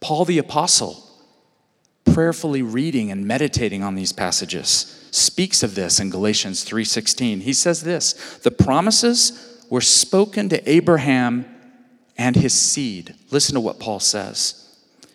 Paul 0.00 0.24
the 0.24 0.38
Apostle 0.38 1.02
prayerfully 2.04 2.62
reading 2.62 3.10
and 3.10 3.26
meditating 3.26 3.82
on 3.82 3.94
these 3.94 4.12
passages 4.12 5.03
speaks 5.14 5.62
of 5.62 5.74
this 5.74 6.00
in 6.00 6.10
Galatians 6.10 6.64
3:16. 6.64 7.42
He 7.42 7.52
says 7.52 7.82
this, 7.82 8.14
"The 8.42 8.50
promises 8.50 9.32
were 9.70 9.80
spoken 9.80 10.48
to 10.48 10.70
Abraham 10.70 11.46
and 12.16 12.36
his 12.36 12.52
seed." 12.52 13.14
Listen 13.30 13.54
to 13.54 13.60
what 13.60 13.78
Paul 13.78 14.00
says. 14.00 14.54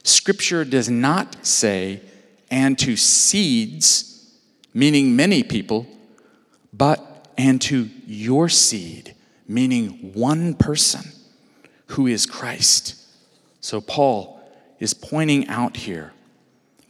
Scripture 0.03 0.63
does 0.63 0.89
not 0.89 1.45
say 1.45 2.01
and 2.49 2.79
to 2.79 2.95
seeds, 2.95 4.25
meaning 4.73 5.15
many 5.15 5.43
people, 5.43 5.85
but 6.73 7.27
and 7.37 7.61
to 7.61 7.89
your 8.07 8.49
seed, 8.49 9.15
meaning 9.47 10.11
one 10.13 10.53
person 10.53 11.11
who 11.87 12.07
is 12.07 12.25
Christ. 12.25 12.95
So 13.61 13.81
Paul 13.81 14.41
is 14.79 14.93
pointing 14.93 15.47
out 15.47 15.77
here 15.77 16.13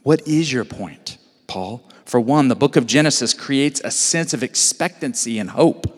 what 0.02 0.26
is 0.26 0.52
your 0.52 0.64
point, 0.64 1.18
Paul? 1.46 1.89
For 2.10 2.18
one, 2.18 2.48
the 2.48 2.56
book 2.56 2.74
of 2.74 2.88
Genesis 2.88 3.32
creates 3.32 3.80
a 3.84 3.90
sense 3.92 4.34
of 4.34 4.42
expectancy 4.42 5.38
and 5.38 5.48
hope. 5.48 5.96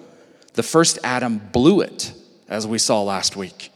The 0.52 0.62
first 0.62 0.98
Adam 1.02 1.38
blew 1.38 1.80
it, 1.80 2.12
as 2.50 2.66
we 2.66 2.76
saw 2.76 3.00
last 3.02 3.34
week. 3.34 3.70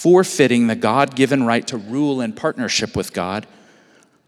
forfeiting 0.00 0.66
the 0.66 0.76
God 0.76 1.14
given 1.14 1.44
right 1.44 1.66
to 1.66 1.76
rule 1.76 2.20
in 2.22 2.32
partnership 2.32 2.96
with 2.96 3.12
God. 3.12 3.46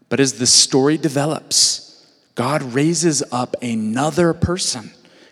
But 0.09 0.19
as 0.19 0.33
the 0.33 0.45
story 0.45 0.97
develops, 0.97 2.05
God 2.35 2.61
raises 2.61 3.23
up 3.31 3.55
another 3.61 4.33
person, 4.33 4.91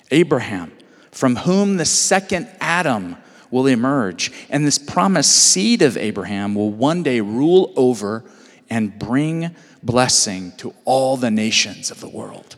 Abraham, 0.10 0.72
from 1.12 1.36
whom 1.36 1.78
the 1.78 1.86
second 1.86 2.50
Adam 2.60 3.18
will 3.52 3.68
emerge. 3.68 4.32
And 4.50 4.66
this 4.66 4.80
promised 4.80 5.32
seed 5.32 5.84
of 5.84 5.98
Abraham 5.98 6.56
will 6.56 6.72
one 6.72 7.04
day 7.04 7.20
rule 7.20 7.72
over 7.76 8.24
and 8.70 8.98
bring 8.98 9.56
blessing 9.84 10.54
to 10.58 10.74
all 10.86 11.18
the 11.18 11.32
nations 11.32 11.92
of 11.92 12.00
the 12.00 12.10
world. 12.10 12.56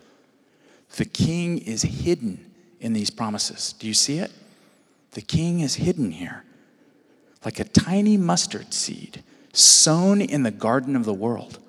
The 0.96 1.06
king 1.06 1.58
is 1.58 1.82
hidden 1.82 2.52
in 2.80 2.94
these 2.94 3.10
promises. 3.10 3.74
Do 3.74 3.88
you 3.88 3.94
see 3.94 4.20
it? 4.20 4.32
The 5.12 5.22
king 5.22 5.60
is 5.60 5.76
hidden 5.76 6.12
here, 6.12 6.44
like 7.46 7.60
a 7.60 7.64
tiny 7.64 8.18
mustard 8.18 8.74
seed 8.74 9.24
sown 9.54 10.22
in 10.22 10.44
the 10.44 10.52
garden 10.52 10.96
of 10.96 11.06
the 11.06 11.14
world. 11.14 11.60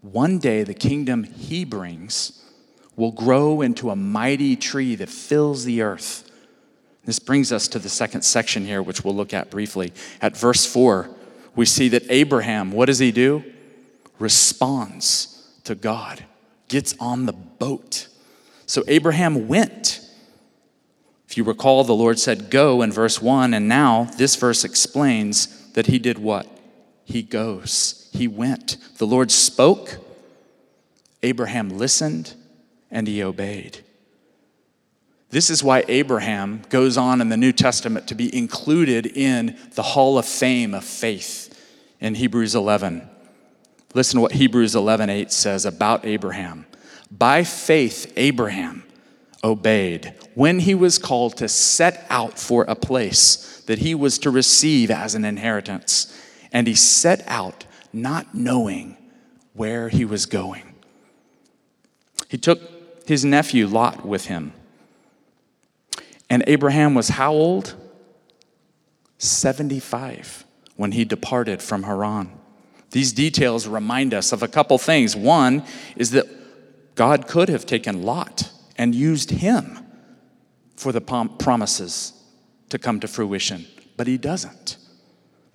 One 0.00 0.38
day, 0.38 0.62
the 0.62 0.74
kingdom 0.74 1.24
he 1.24 1.64
brings 1.64 2.44
will 2.96 3.10
grow 3.10 3.60
into 3.60 3.90
a 3.90 3.96
mighty 3.96 4.54
tree 4.54 4.94
that 4.96 5.08
fills 5.08 5.64
the 5.64 5.82
earth. 5.82 6.30
This 7.04 7.18
brings 7.18 7.52
us 7.52 7.68
to 7.68 7.78
the 7.78 7.88
second 7.88 8.22
section 8.22 8.64
here, 8.64 8.82
which 8.82 9.04
we'll 9.04 9.16
look 9.16 9.34
at 9.34 9.50
briefly. 9.50 9.92
At 10.22 10.36
verse 10.36 10.64
4, 10.64 11.10
we 11.56 11.66
see 11.66 11.88
that 11.88 12.04
Abraham, 12.08 12.70
what 12.70 12.86
does 12.86 12.98
he 12.98 13.12
do? 13.12 13.44
Responds 14.24 15.46
to 15.64 15.74
God, 15.74 16.24
gets 16.68 16.94
on 16.98 17.26
the 17.26 17.34
boat. 17.34 18.08
So 18.64 18.82
Abraham 18.88 19.48
went. 19.48 20.00
If 21.28 21.36
you 21.36 21.44
recall, 21.44 21.84
the 21.84 21.94
Lord 21.94 22.18
said, 22.18 22.48
Go 22.48 22.80
in 22.80 22.90
verse 22.90 23.20
1, 23.20 23.52
and 23.52 23.68
now 23.68 24.04
this 24.16 24.36
verse 24.36 24.64
explains 24.64 25.70
that 25.72 25.88
he 25.88 25.98
did 25.98 26.18
what? 26.18 26.46
He 27.04 27.22
goes. 27.22 28.08
He 28.14 28.26
went. 28.26 28.78
The 28.96 29.06
Lord 29.06 29.30
spoke, 29.30 29.98
Abraham 31.22 31.68
listened, 31.76 32.32
and 32.90 33.06
he 33.06 33.22
obeyed. 33.22 33.84
This 35.28 35.50
is 35.50 35.62
why 35.62 35.84
Abraham 35.86 36.62
goes 36.70 36.96
on 36.96 37.20
in 37.20 37.28
the 37.28 37.36
New 37.36 37.52
Testament 37.52 38.08
to 38.08 38.14
be 38.14 38.34
included 38.34 39.04
in 39.04 39.58
the 39.74 39.82
Hall 39.82 40.16
of 40.16 40.24
Fame 40.24 40.72
of 40.72 40.82
faith 40.82 41.50
in 42.00 42.14
Hebrews 42.14 42.54
11. 42.54 43.10
Listen 43.94 44.16
to 44.18 44.22
what 44.22 44.32
Hebrews 44.32 44.74
11:8 44.74 45.30
says 45.30 45.64
about 45.64 46.04
Abraham. 46.04 46.66
By 47.10 47.44
faith, 47.44 48.12
Abraham 48.16 48.82
obeyed 49.44 50.14
when 50.34 50.60
he 50.60 50.74
was 50.74 50.98
called 50.98 51.36
to 51.36 51.48
set 51.48 52.04
out 52.10 52.38
for 52.38 52.64
a 52.64 52.74
place 52.74 53.62
that 53.66 53.78
he 53.78 53.94
was 53.94 54.18
to 54.18 54.30
receive 54.30 54.90
as 54.90 55.14
an 55.14 55.24
inheritance. 55.24 56.12
And 56.52 56.66
he 56.66 56.74
set 56.74 57.22
out 57.26 57.66
not 57.92 58.34
knowing 58.34 58.96
where 59.52 59.88
he 59.88 60.04
was 60.04 60.26
going. 60.26 60.74
He 62.28 62.38
took 62.38 62.60
his 63.06 63.24
nephew 63.24 63.66
Lot 63.66 64.04
with 64.04 64.26
him. 64.26 64.52
And 66.28 66.42
Abraham 66.46 66.94
was 66.94 67.10
how 67.10 67.32
old? 67.32 67.74
75 69.18 70.44
when 70.76 70.92
he 70.92 71.04
departed 71.04 71.62
from 71.62 71.84
Haran. 71.84 72.32
These 72.94 73.12
details 73.12 73.66
remind 73.66 74.14
us 74.14 74.30
of 74.30 74.44
a 74.44 74.46
couple 74.46 74.78
things. 74.78 75.16
One 75.16 75.64
is 75.96 76.12
that 76.12 76.26
God 76.94 77.26
could 77.26 77.48
have 77.48 77.66
taken 77.66 78.04
Lot 78.04 78.52
and 78.76 78.94
used 78.94 79.32
him 79.32 79.80
for 80.76 80.92
the 80.92 81.00
promises 81.00 82.12
to 82.68 82.78
come 82.78 83.00
to 83.00 83.08
fruition, 83.08 83.66
but 83.96 84.06
he 84.06 84.16
doesn't. 84.16 84.76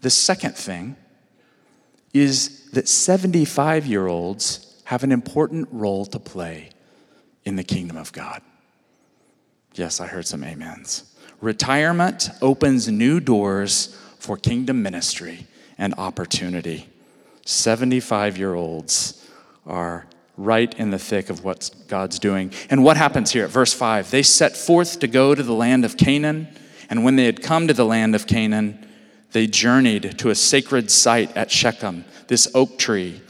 The 0.02 0.10
second 0.10 0.58
thing 0.58 0.98
is 2.14 2.70
that 2.72 2.90
75 2.90 3.86
year 3.86 4.08
olds 4.08 4.82
have 4.84 5.06
an 5.06 5.14
important 5.14 5.70
role 5.72 6.06
to 6.08 6.20
play 6.20 6.72
in 7.46 7.56
the 7.56 7.64
kingdom 7.64 7.96
of 7.96 8.12
God. 8.12 8.42
Yes, 9.76 10.02
I 10.02 10.08
heard 10.08 10.28
some 10.28 10.44
amens. 10.44 11.16
Retirement 11.40 12.32
opens 12.42 12.90
new 12.90 13.22
doors 13.22 13.98
for 14.18 14.36
kingdom 14.36 14.84
ministry 14.84 15.48
and 15.78 15.94
opportunity. 15.98 16.90
75 17.50 18.38
year 18.38 18.54
olds 18.54 19.28
are 19.66 20.06
right 20.38 20.74
in 20.80 20.92
the 20.92 21.00
thick 21.00 21.30
of 21.30 21.44
what 21.44 21.70
God's 21.88 22.20
doing. 22.20 22.54
And 22.70 22.84
what 22.84 22.96
happens 22.96 23.32
here 23.32 23.44
at 23.44 23.50
verse 23.50 23.74
5? 23.74 24.12
They 24.12 24.24
set 24.24 24.56
forth 24.56 25.00
to 25.00 25.08
go 25.08 25.36
to 25.36 25.44
the 25.44 25.54
land 25.54 25.84
of 25.84 25.98
Canaan, 25.98 26.48
and 26.90 27.04
when 27.04 27.16
they 27.16 27.26
had 27.26 27.42
come 27.42 27.68
to 27.68 27.74
the 27.74 27.86
land 27.86 28.16
of 28.16 28.28
Canaan, 28.28 28.88
they 29.32 29.48
journeyed 29.48 30.18
to 30.20 30.30
a 30.30 30.36
sacred 30.36 30.90
site 30.90 31.36
at 31.36 31.52
Shechem, 31.52 32.06
this 32.28 32.48
oak 32.54 32.78
tree. 32.78 33.22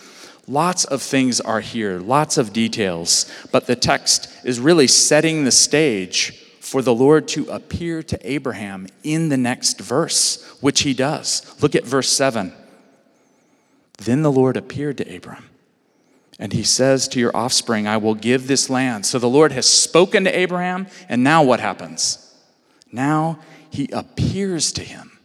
Lots 0.48 0.86
of 0.86 1.02
things 1.02 1.40
are 1.40 1.62
here, 1.62 2.00
lots 2.00 2.38
of 2.38 2.54
details, 2.54 3.30
but 3.52 3.68
the 3.68 3.76
text 3.76 4.30
is 4.44 4.60
really 4.60 4.88
setting 4.88 5.46
the 5.46 5.52
stage 5.52 6.38
for 6.60 6.82
the 6.82 6.94
Lord 6.94 7.28
to 7.30 7.50
appear 7.50 8.04
to 8.04 8.30
Abraham 8.30 8.88
in 9.04 9.30
the 9.30 9.38
next 9.38 9.80
verse, 9.80 10.46
which 10.62 10.82
he 10.82 10.94
does. 10.94 11.56
Look 11.62 11.74
at 11.74 11.86
verse 11.86 12.10
7. 12.10 12.54
Then 14.02 14.22
the 14.22 14.32
Lord 14.32 14.58
appeared 14.58 14.98
to 14.98 15.16
Abram 15.16 15.50
and 16.40 16.54
he 16.54 16.64
says 16.64 17.10
to 17.10 17.20
your 17.20 17.36
offspring, 17.36 17.86
I 17.86 17.98
will 17.98 18.16
give 18.16 18.48
this 18.48 18.70
land. 18.70 19.06
So 19.06 19.20
the 19.20 19.30
Lord 19.30 19.52
has 19.52 19.68
spoken 19.68 20.24
to 20.24 20.40
Abraham, 20.40 20.88
and 21.10 21.22
now 21.22 21.44
what 21.44 21.60
happens? 21.60 22.34
Now 22.92 23.40
he 23.70 23.90
appears 23.92 24.72
to 24.72 24.82
him. 24.82 25.20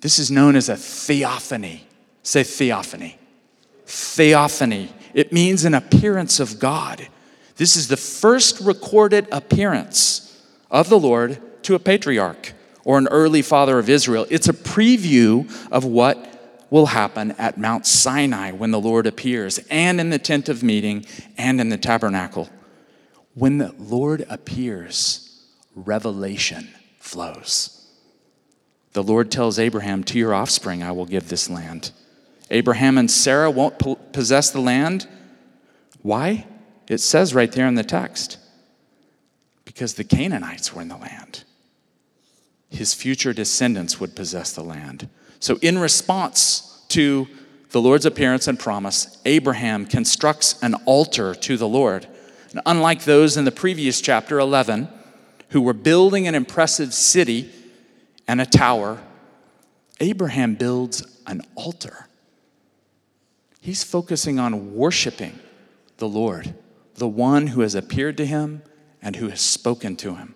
This 0.00 0.18
is 0.18 0.30
known 0.30 0.56
as 0.56 0.70
a 0.70 0.76
theophany. 0.76 1.86
Say 2.22 2.42
theophany. 2.42 3.18
Theophany. 3.84 4.90
It 5.12 5.30
means 5.32 5.64
an 5.64 5.74
appearance 5.74 6.40
of 6.40 6.58
God. 6.58 7.06
This 7.56 7.76
is 7.76 7.88
the 7.88 7.96
first 7.98 8.60
recorded 8.60 9.28
appearance 9.30 10.42
of 10.70 10.88
the 10.88 10.98
Lord 10.98 11.40
to 11.64 11.74
a 11.74 11.78
patriarch 11.78 12.52
or 12.82 12.98
an 12.98 13.08
early 13.08 13.42
father 13.42 13.78
of 13.78 13.90
Israel. 13.90 14.26
It's 14.30 14.48
a 14.48 14.54
preview 14.54 15.50
of 15.70 15.84
what 15.84 16.33
will 16.70 16.86
happen 16.86 17.32
at 17.32 17.58
Mount 17.58 17.86
Sinai 17.86 18.50
when 18.50 18.70
the 18.70 18.80
Lord 18.80 19.06
appears, 19.06 19.58
and 19.70 20.00
in 20.00 20.10
the 20.10 20.18
tent 20.18 20.48
of 20.48 20.62
meeting, 20.62 21.06
and 21.36 21.60
in 21.60 21.68
the 21.68 21.78
tabernacle. 21.78 22.48
When 23.34 23.58
the 23.58 23.74
Lord 23.78 24.26
appears, 24.28 25.44
revelation 25.74 26.68
flows. 26.98 27.88
The 28.92 29.02
Lord 29.02 29.30
tells 29.30 29.58
Abraham, 29.58 30.04
To 30.04 30.18
your 30.18 30.34
offspring 30.34 30.82
I 30.82 30.92
will 30.92 31.06
give 31.06 31.28
this 31.28 31.50
land. 31.50 31.90
Abraham 32.50 32.98
and 32.98 33.10
Sarah 33.10 33.50
won't 33.50 34.12
possess 34.12 34.50
the 34.50 34.60
land. 34.60 35.08
Why? 36.02 36.46
It 36.88 36.98
says 36.98 37.34
right 37.34 37.50
there 37.50 37.66
in 37.66 37.74
the 37.74 37.84
text 37.84 38.38
because 39.64 39.94
the 39.94 40.04
Canaanites 40.04 40.72
were 40.72 40.82
in 40.82 40.88
the 40.88 40.96
land. 40.96 41.44
His 42.68 42.94
future 42.94 43.32
descendants 43.32 43.98
would 43.98 44.14
possess 44.14 44.52
the 44.52 44.62
land. 44.62 45.08
So, 45.40 45.58
in 45.62 45.78
response 45.78 46.84
to 46.88 47.28
the 47.70 47.80
Lord's 47.80 48.06
appearance 48.06 48.46
and 48.46 48.58
promise, 48.58 49.20
Abraham 49.24 49.86
constructs 49.86 50.62
an 50.62 50.74
altar 50.86 51.34
to 51.34 51.56
the 51.56 51.68
Lord. 51.68 52.06
And 52.52 52.60
unlike 52.66 53.02
those 53.02 53.36
in 53.36 53.44
the 53.44 53.50
previous 53.50 54.00
chapter 54.00 54.38
11, 54.38 54.88
who 55.50 55.60
were 55.60 55.72
building 55.72 56.28
an 56.28 56.34
impressive 56.34 56.94
city 56.94 57.50
and 58.28 58.40
a 58.40 58.46
tower, 58.46 59.00
Abraham 60.00 60.54
builds 60.54 61.04
an 61.26 61.42
altar. 61.54 62.08
He's 63.60 63.82
focusing 63.82 64.38
on 64.38 64.74
worshiping 64.74 65.38
the 65.96 66.08
Lord, 66.08 66.54
the 66.96 67.08
one 67.08 67.48
who 67.48 67.62
has 67.62 67.74
appeared 67.74 68.16
to 68.18 68.26
him 68.26 68.62
and 69.00 69.16
who 69.16 69.28
has 69.28 69.40
spoken 69.40 69.96
to 69.96 70.14
him. 70.14 70.34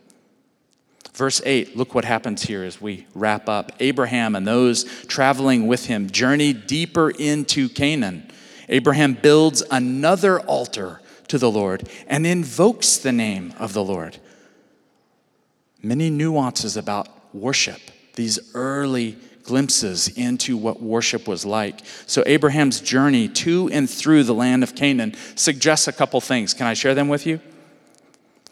Verse 1.18 1.42
8, 1.44 1.76
look 1.76 1.96
what 1.96 2.04
happens 2.04 2.42
here 2.42 2.62
as 2.62 2.81
we 2.81 3.04
wrap 3.12 3.48
up. 3.48 3.72
Abraham 3.81 4.37
and 4.37 4.46
those 4.46 4.85
traveling 5.07 5.66
with 5.66 5.87
him 5.87 6.09
journey 6.09 6.52
deeper 6.52 7.11
into 7.11 7.68
Canaan. 7.68 8.31
Abraham 8.68 9.14
builds 9.14 9.64
another 9.68 10.38
altar 10.38 11.00
to 11.26 11.37
the 11.37 11.50
Lord 11.50 11.88
and 12.07 12.24
invokes 12.24 12.98
the 12.98 13.11
name 13.11 13.52
of 13.59 13.72
the 13.72 13.83
Lord. 13.83 14.18
Many 15.83 16.09
nuances 16.09 16.76
about 16.76 17.09
worship, 17.35 17.81
these 18.14 18.38
early 18.54 19.18
glimpses 19.42 20.07
into 20.07 20.57
what 20.57 20.81
worship 20.81 21.26
was 21.26 21.44
like. 21.44 21.81
So, 22.07 22.22
Abraham's 22.26 22.81
journey 22.81 23.26
to 23.28 23.68
and 23.72 23.90
through 23.90 24.22
the 24.22 24.35
land 24.35 24.62
of 24.62 24.76
Canaan 24.76 25.16
suggests 25.35 25.88
a 25.88 25.92
couple 25.92 26.20
things. 26.20 26.54
Can 26.54 26.68
I 26.68 26.74
share 26.74 26.94
them 26.94 27.09
with 27.09 27.26
you? 27.26 27.40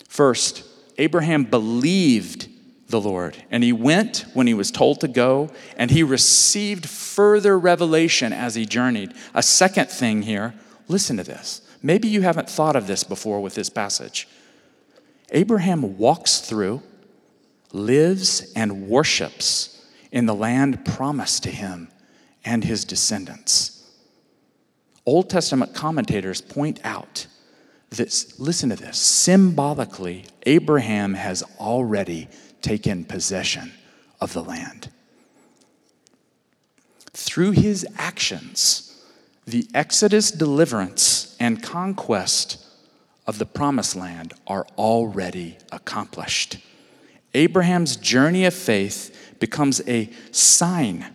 First, 0.09 0.65
Abraham 0.99 1.45
believed 1.45 2.49
the 2.89 3.01
Lord. 3.01 3.37
And 3.51 3.65
he 3.65 3.73
went 3.73 4.25
when 4.35 4.47
he 4.47 4.55
was 4.55 4.71
told 4.71 5.01
to 5.01 5.09
go, 5.09 5.51
and 5.77 5.91
he 5.91 6.03
received 6.03 6.89
further 6.89 7.59
revelation 7.59 8.33
as 8.33 8.55
he 8.55 8.65
journeyed. 8.65 9.13
A 9.35 9.43
second 9.43 9.89
thing 9.89 10.23
here 10.23 10.55
listen 10.89 11.17
to 11.17 11.25
this. 11.25 11.63
Maybe 11.83 12.09
you 12.09 12.23
haven't 12.23 12.49
thought 12.49 12.77
of 12.77 12.87
this 12.87 13.05
before 13.05 13.41
with 13.41 13.55
this 13.55 13.69
passage. 13.69 14.29
Abraham 15.31 15.99
walks 15.99 16.41
through, 16.41 16.83
lives, 17.73 18.53
and 18.55 18.89
worships 18.89 19.85
in 20.13 20.27
the 20.27 20.35
land 20.35 20.85
promised 20.85 21.43
to 21.43 21.51
him 21.51 21.89
and 22.45 22.63
his 22.63 22.85
descendants. 22.85 23.91
Old 25.05 25.29
Testament 25.29 25.75
commentators 25.75 26.41
point 26.41 26.81
out 26.85 27.27
that, 27.91 28.35
listen 28.39 28.71
to 28.71 28.77
this, 28.77 28.99
symbolically, 28.99 30.25
Abraham 30.45 31.15
has 31.15 31.43
already 31.59 32.29
taken 32.67 33.05
possession 33.05 33.73
of 34.21 34.33
the 34.33 34.43
land. 34.43 34.91
Through 37.13 37.53
his 37.53 37.87
actions, 37.97 39.05
the 39.45 39.69
Exodus 39.73 40.33
deliverance 40.33 41.37
and 41.39 41.63
conquest 41.63 42.59
of 43.25 43.39
the 43.39 43.47
promised 43.47 43.95
land 43.95 44.35
are 44.49 44.67
already 44.77 45.59
accomplished. 45.71 46.59
Abraham's 47.35 47.95
journey 47.95 48.45
of 48.45 48.53
faith 48.53 49.37
becomes 49.39 49.81
a 49.87 50.11
sign 50.33 51.07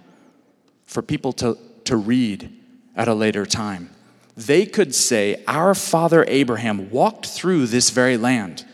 for 0.86 1.02
people 1.02 1.34
to, 1.34 1.58
to 1.84 1.98
read 1.98 2.50
at 2.96 3.10
a 3.10 3.14
later 3.14 3.46
time. 3.46 3.90
They 4.38 4.66
could 4.66 4.96
say, 4.96 5.44
Our 5.50 5.76
father 5.76 6.24
Abraham 6.30 6.90
walked 6.92 7.26
through 7.26 7.68
this 7.68 7.90
very 7.90 8.16
land. 8.16 8.66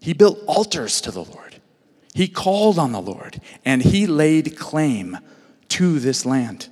He 0.00 0.14
built 0.14 0.38
altars 0.46 1.02
to 1.02 1.10
the 1.10 1.24
Lord, 1.24 1.43
he 2.14 2.28
called 2.28 2.78
on 2.78 2.92
the 2.92 3.02
Lord, 3.02 3.40
and 3.64 3.82
he 3.82 4.06
laid 4.06 4.56
claim 4.56 5.18
to 5.68 5.98
this 5.98 6.24
land. 6.24 6.68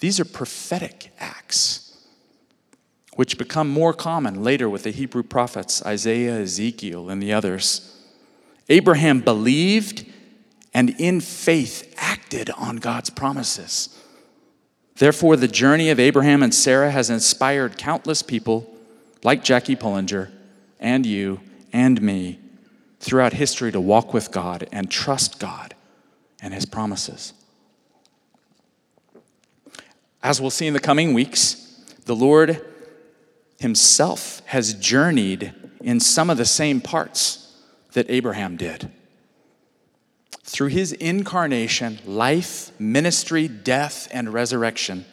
These 0.00 0.18
are 0.18 0.24
prophetic 0.24 1.12
acts 1.18 1.96
which 3.14 3.38
become 3.38 3.68
more 3.70 3.94
common 3.94 4.42
later 4.42 4.68
with 4.68 4.82
the 4.82 4.90
Hebrew 4.90 5.22
prophets, 5.22 5.84
Isaiah, 5.86 6.40
Ezekiel, 6.40 7.08
and 7.08 7.22
the 7.22 7.32
others. 7.32 7.96
Abraham 8.68 9.20
believed 9.20 10.04
and 10.74 10.90
in 10.98 11.20
faith 11.20 11.94
acted 11.96 12.50
on 12.50 12.76
God's 12.76 13.08
promises. 13.08 13.98
Therefore, 14.96 15.36
the 15.36 15.48
journey 15.48 15.88
of 15.88 15.98
Abraham 16.00 16.42
and 16.42 16.54
Sarah 16.54 16.90
has 16.90 17.08
inspired 17.08 17.78
countless 17.78 18.20
people 18.20 18.70
like 19.22 19.44
Jackie 19.44 19.76
Pullinger 19.76 20.30
and 20.78 21.06
you 21.06 21.40
and 21.72 22.02
me 22.02 22.38
throughout 23.00 23.34
history 23.34 23.72
to 23.72 23.80
walk 23.80 24.12
with 24.14 24.30
God 24.30 24.68
and 24.72 24.90
trust 24.90 25.38
God 25.38 25.74
and 26.40 26.52
His 26.52 26.66
promises. 26.66 27.32
As 30.22 30.40
we'll 30.40 30.50
see 30.50 30.66
in 30.66 30.74
the 30.74 30.80
coming 30.80 31.14
weeks, 31.14 31.84
the 32.04 32.16
Lord 32.16 32.64
Himself 33.58 34.42
has 34.46 34.74
journeyed 34.74 35.52
in 35.80 36.00
some 36.00 36.30
of 36.30 36.36
the 36.36 36.44
same 36.44 36.80
parts 36.80 37.56
that 37.92 38.10
Abraham 38.10 38.56
did 38.56 38.90
through 40.46 40.68
his 40.68 40.92
incarnation, 40.92 41.98
life, 42.06 42.70
ministry, 42.80 43.48
death, 43.48 44.08
and 44.12 44.32
resurrection, 44.32 45.04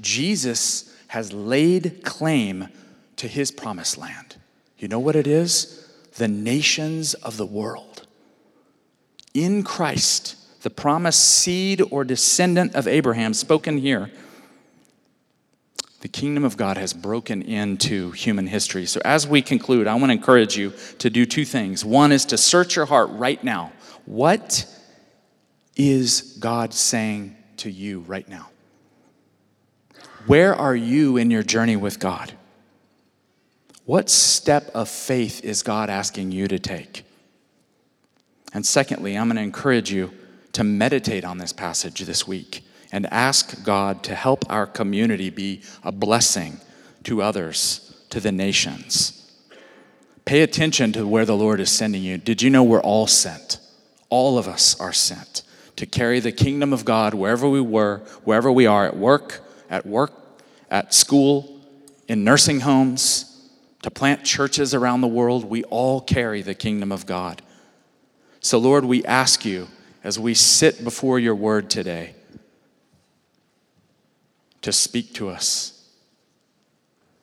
Jesus 0.00 0.96
has 1.08 1.32
laid 1.32 2.02
claim 2.04 2.68
to 3.16 3.26
his 3.26 3.50
promised 3.50 3.98
land. 3.98 4.36
You 4.78 4.86
know 4.88 5.00
what 5.00 5.16
it 5.16 5.26
is? 5.26 5.85
The 6.16 6.28
nations 6.28 7.14
of 7.14 7.36
the 7.36 7.46
world. 7.46 8.06
In 9.34 9.62
Christ, 9.62 10.62
the 10.62 10.70
promised 10.70 11.22
seed 11.22 11.82
or 11.90 12.04
descendant 12.04 12.74
of 12.74 12.88
Abraham, 12.88 13.34
spoken 13.34 13.78
here, 13.78 14.10
the 16.00 16.08
kingdom 16.08 16.44
of 16.44 16.56
God 16.56 16.76
has 16.76 16.92
broken 16.92 17.42
into 17.42 18.12
human 18.12 18.46
history. 18.46 18.86
So, 18.86 19.00
as 19.04 19.26
we 19.26 19.42
conclude, 19.42 19.86
I 19.86 19.94
want 19.94 20.06
to 20.06 20.12
encourage 20.12 20.56
you 20.56 20.72
to 20.98 21.10
do 21.10 21.26
two 21.26 21.44
things. 21.44 21.84
One 21.84 22.12
is 22.12 22.24
to 22.26 22.38
search 22.38 22.76
your 22.76 22.86
heart 22.86 23.10
right 23.12 23.42
now. 23.42 23.72
What 24.04 24.66
is 25.74 26.36
God 26.38 26.72
saying 26.72 27.36
to 27.58 27.70
you 27.70 28.00
right 28.00 28.28
now? 28.28 28.50
Where 30.26 30.54
are 30.54 30.76
you 30.76 31.16
in 31.16 31.30
your 31.30 31.42
journey 31.42 31.76
with 31.76 31.98
God? 31.98 32.32
What 33.86 34.10
step 34.10 34.68
of 34.74 34.88
faith 34.88 35.44
is 35.44 35.62
God 35.62 35.90
asking 35.90 36.32
you 36.32 36.48
to 36.48 36.58
take? 36.58 37.04
And 38.52 38.66
secondly, 38.66 39.16
I'm 39.16 39.28
going 39.28 39.36
to 39.36 39.42
encourage 39.42 39.92
you 39.92 40.12
to 40.54 40.64
meditate 40.64 41.24
on 41.24 41.38
this 41.38 41.52
passage 41.52 42.00
this 42.00 42.26
week 42.26 42.64
and 42.90 43.06
ask 43.12 43.62
God 43.62 44.02
to 44.04 44.14
help 44.16 44.44
our 44.50 44.66
community 44.66 45.30
be 45.30 45.62
a 45.84 45.92
blessing 45.92 46.58
to 47.04 47.22
others, 47.22 47.96
to 48.10 48.18
the 48.18 48.32
nations. 48.32 49.30
Pay 50.24 50.42
attention 50.42 50.92
to 50.92 51.06
where 51.06 51.24
the 51.24 51.36
Lord 51.36 51.60
is 51.60 51.70
sending 51.70 52.02
you. 52.02 52.18
Did 52.18 52.42
you 52.42 52.50
know 52.50 52.64
we're 52.64 52.80
all 52.80 53.06
sent? 53.06 53.60
All 54.08 54.36
of 54.36 54.48
us 54.48 54.78
are 54.80 54.92
sent 54.92 55.42
to 55.76 55.86
carry 55.86 56.18
the 56.18 56.32
kingdom 56.32 56.72
of 56.72 56.84
God 56.84 57.14
wherever 57.14 57.48
we 57.48 57.60
were, 57.60 57.98
wherever 58.24 58.50
we 58.50 58.66
are 58.66 58.84
at 58.84 58.96
work, 58.96 59.44
at 59.70 59.86
work, 59.86 60.12
at 60.72 60.92
school, 60.92 61.60
in 62.08 62.24
nursing 62.24 62.60
homes, 62.60 63.35
to 63.82 63.90
plant 63.90 64.24
churches 64.24 64.74
around 64.74 65.00
the 65.00 65.08
world. 65.08 65.44
We 65.44 65.64
all 65.64 66.00
carry 66.00 66.42
the 66.42 66.54
kingdom 66.54 66.92
of 66.92 67.06
God. 67.06 67.42
So, 68.40 68.58
Lord, 68.58 68.84
we 68.84 69.04
ask 69.04 69.44
you 69.44 69.68
as 70.04 70.18
we 70.18 70.34
sit 70.34 70.84
before 70.84 71.18
your 71.18 71.34
word 71.34 71.68
today 71.68 72.14
to 74.62 74.72
speak 74.72 75.14
to 75.14 75.28
us. 75.28 75.72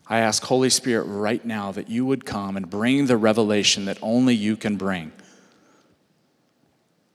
I 0.08 0.20
ask, 0.20 0.44
Holy 0.44 0.70
Spirit, 0.70 1.06
right 1.06 1.44
now 1.44 1.72
that 1.72 1.90
you 1.90 2.06
would 2.06 2.26
come 2.26 2.58
and 2.58 2.70
bring 2.70 3.06
the 3.06 3.18
revelation 3.18 3.86
that 3.86 3.98
only 4.02 4.36
you 4.36 4.58
can 4.58 4.76
bring. 4.76 5.12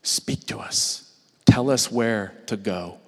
Speak 0.02 0.46
to 0.46 0.58
us. 0.58 1.14
Tell 1.44 1.70
us 1.70 1.92
where 1.92 2.34
to 2.46 2.56
go. 2.56 2.98